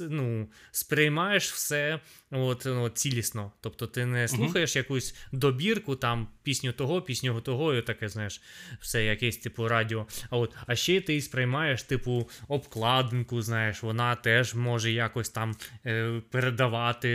[0.00, 2.00] ну, сприймаєш все
[2.30, 3.52] от, ну, цілісно.
[3.60, 8.40] Тобто ти не слухаєш якусь добірку, там пісню того, пісню того, і таке, знаєш,
[8.80, 10.06] все якесь типу радіо.
[10.30, 15.56] А от, а ще ти сприймаєш, типу, обкладинку, знаєш, вона теж може якось там
[15.86, 16.65] е, передавати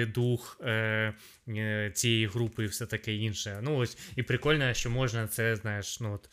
[0.05, 1.13] дух е,
[1.49, 3.59] е, цієї групи і все таке інше.
[3.63, 6.29] Ну ось і прикольно, що можна це, знаєш, ну от.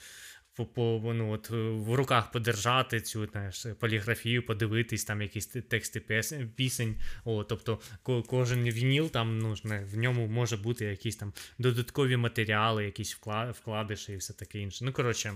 [0.54, 6.00] По, по, ну, от, е, в руках подержати цю знаєш, поліграфію, подивитись, там якісь тексти
[6.00, 6.96] песень, пісень.
[7.24, 12.84] О, тобто ко- кожен вініл, там, ну, в ньому може бути якісь там додаткові матеріали,
[12.84, 14.84] якісь вкла- вкладиші і все таке інше.
[14.84, 15.34] Ну, коротше,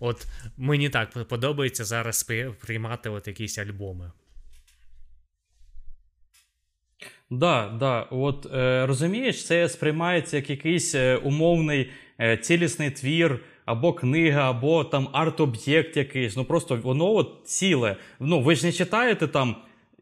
[0.00, 0.26] от
[0.56, 2.30] мені так подобається зараз
[2.60, 4.12] приймати от якісь альбоми.
[7.30, 8.00] Да, да.
[8.10, 11.90] От е, розумієш, це сприймається як якийсь е, умовний
[12.20, 16.36] е, цілісний твір, або книга, або там арт-об'єкт якийсь.
[16.36, 17.96] Ну просто воно от ціле.
[18.20, 19.56] Ну, ви ж не читаєте там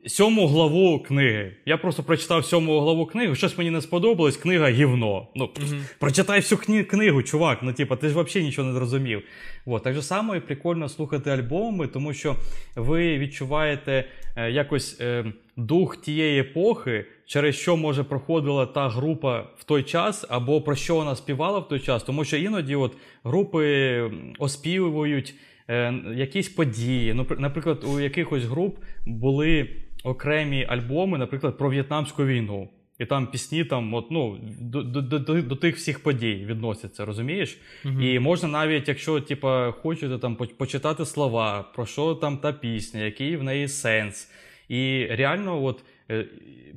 [0.06, 1.56] сьому главу книги.
[1.66, 5.26] Я просто прочитав сьому главу книги, щось мені не сподобалось, книга гівно.
[5.34, 5.50] Ну,
[5.98, 7.58] прочитай всю кні- книгу, чувак.
[7.62, 9.22] Ну, типа, ти ж взагалі нічого не зрозумів.
[9.66, 12.36] От, так же само і прикольно слухати альбоми, тому що
[12.76, 14.04] ви відчуваєте
[14.36, 15.24] якось е,
[15.56, 20.94] дух тієї епохи, через що може проходила та група в той час, або про що
[20.94, 22.02] вона співала в той час.
[22.02, 25.34] Тому що іноді от групи оспівують
[25.68, 27.14] е, якісь події.
[27.38, 29.68] Наприклад, у якихось груп були
[30.04, 32.68] окремі альбоми, наприклад, про В'єтнамську війну.
[32.98, 37.58] І там пісні там, от, ну, до, до, до, до тих всіх подій відносяться, розумієш?
[38.00, 43.36] І можна навіть, якщо типа, хочете там почитати слова, про що там та пісня, який
[43.36, 44.30] в неї сенс.
[44.68, 46.26] І реально, от, е,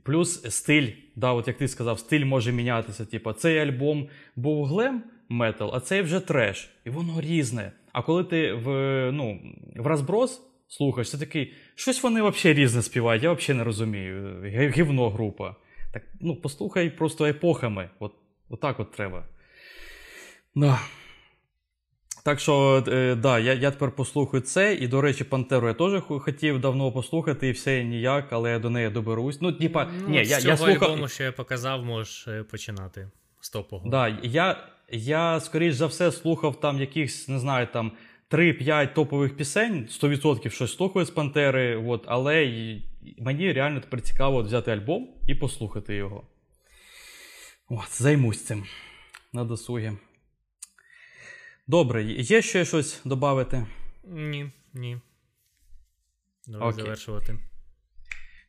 [0.03, 3.05] плюс стиль, да, от як ти сказав, стиль може мінятися.
[3.05, 6.69] Типа, цей альбом був глем метал, а цей вже треш.
[6.85, 7.71] І воно різне.
[7.91, 8.69] А коли ти в,
[9.11, 9.39] ну,
[9.75, 14.41] в розброс слухаєш, ти такий, щось вони взагалі різне співають, я взагалі не розумію.
[14.75, 15.55] Гівно група.
[15.91, 17.89] Так, ну, послухай просто епохами.
[17.99, 18.13] От,
[18.49, 19.25] отак от треба.
[20.55, 20.79] Да.
[22.23, 24.75] Так що, е, да, я, я тепер послухаю це.
[24.75, 28.69] І, до речі, Пантеру я теж хотів давно послухати, і все ніяк, але я до
[28.69, 29.41] неї доберусь.
[29.41, 30.83] Ну, типа, Ну, ні, з я, цього я слухав.
[30.91, 33.09] альбому, що я показав, можеш е, починати
[33.39, 33.89] з топого.
[33.89, 37.91] Да, я, я, скоріш за все, слухав там якихось, не знаю, там
[38.31, 42.45] 3-5 топових пісень, 100% щось слухаю з Пантери, от, але
[43.17, 46.27] мені реально тепер цікаво от взяти альбом і послухати його.
[47.69, 48.65] От, займусь цим
[49.33, 49.91] на досугі.
[51.67, 53.67] Добре, є ще щось додати?
[54.03, 54.97] Ні, ні.
[56.47, 56.83] Давай Окей.
[56.83, 57.35] завершувати.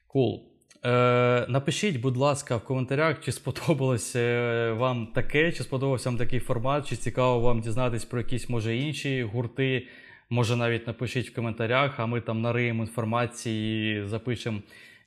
[0.06, 0.46] Кул.
[0.84, 6.40] Е, напишіть, будь ласка, в коментарях, чи сподобалось е, вам таке, чи сподобався вам такий
[6.40, 9.88] формат, чи цікаво вам дізнатись про якісь, може, інші гурти.
[10.32, 14.60] Може, навіть напишіть в коментарях, а ми там нариємо інформації запишемо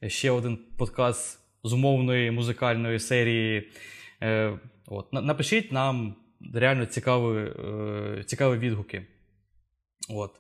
[0.08, 3.70] ще один подкаст з умовної музикальної серії.
[4.22, 5.14] Е, от.
[5.14, 6.16] Напишіть нам
[6.54, 9.06] реально цікаві, е, цікаві відгуки.
[10.10, 10.32] От.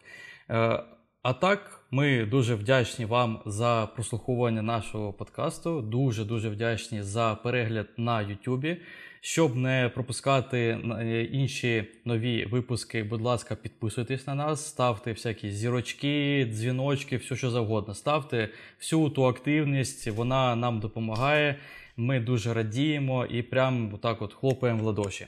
[0.50, 0.84] Е,
[1.22, 5.82] а так, ми дуже вдячні вам за прослуховування нашого подкасту.
[5.82, 8.82] Дуже дуже вдячні за перегляд на Ютубі.
[9.26, 10.58] Щоб не пропускати
[11.00, 17.52] е, інші нові випуски, будь ласка, підписуйтесь на нас, ставте всякі зірочки, дзвіночки, все що
[17.52, 17.94] завгодно.
[17.94, 18.50] Ставте
[18.80, 21.56] всю ту активність, вона нам допомагає.
[21.98, 25.28] Ми дуже радіємо і прям отак от хлопаємо в ладоші.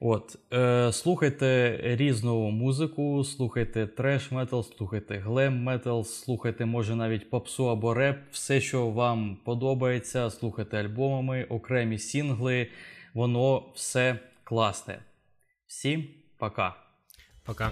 [0.00, 7.70] От, е, слухайте різну музику, слухайте треш метал, слухайте глем метал, слухайте, може, навіть попсу
[7.70, 12.66] або реп, все, що вам подобається, слухайте альбомами, окремі сінгли,
[13.14, 15.02] воно все класне.
[15.66, 16.08] Всім
[16.38, 16.74] пока!
[17.44, 17.70] Пока.